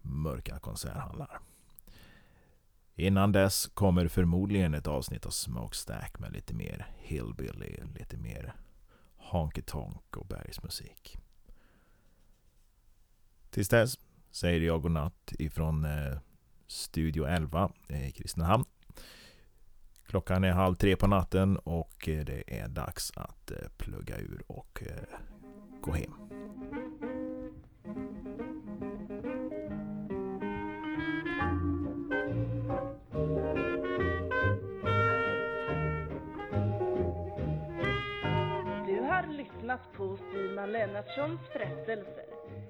mörka 0.02 0.60
konserthallar. 0.60 1.40
Innan 2.96 3.32
dess 3.32 3.68
kommer 3.74 4.08
förmodligen 4.08 4.74
ett 4.74 4.88
avsnitt 4.88 5.26
av 5.26 5.30
Smokestack 5.30 6.20
med 6.20 6.32
lite 6.32 6.54
mer 6.54 6.88
hillbilly, 6.98 7.80
lite 7.96 8.18
mer 8.18 8.54
honky 9.18 9.62
tonk 9.62 10.18
och 10.18 10.28
bergsmusik. 10.28 11.18
Tills 13.50 13.70
dess 13.70 14.00
säger 14.32 14.62
jag 14.62 14.82
godnatt 14.82 15.34
ifrån 15.40 15.88
Studio 16.70 17.26
11 17.26 17.72
i 17.88 18.12
Kristinehamn. 18.12 18.66
Klockan 20.06 20.44
är 20.44 20.52
halv 20.52 20.76
tre 20.76 20.96
på 20.96 21.08
natten 21.08 21.58
och 21.58 22.10
eh, 22.10 22.26
det 22.26 22.44
är 22.48 22.68
dags 22.68 23.12
att 23.16 23.52
eh, 23.52 23.58
plugga 23.78 24.18
ur 24.18 24.42
och 24.48 24.84
eh, 24.86 25.20
gå 25.82 25.92
hem. 25.92 26.14
Du 38.88 39.00
har 39.00 39.28
lyssnat 39.28 39.94
på 39.94 40.18
Simon 40.18 40.72
Lennartssons 40.72 41.42
berättelse. 41.54 42.29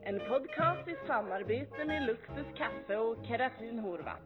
En 0.10 0.20
podcast 0.20 0.88
i 0.88 0.96
samarbete 1.08 1.86
med 1.86 2.04
Luxus 2.04 2.48
Kaffe 2.58 2.98
och 2.98 3.26
Keratin 3.26 3.80
Horvath. 3.80 4.22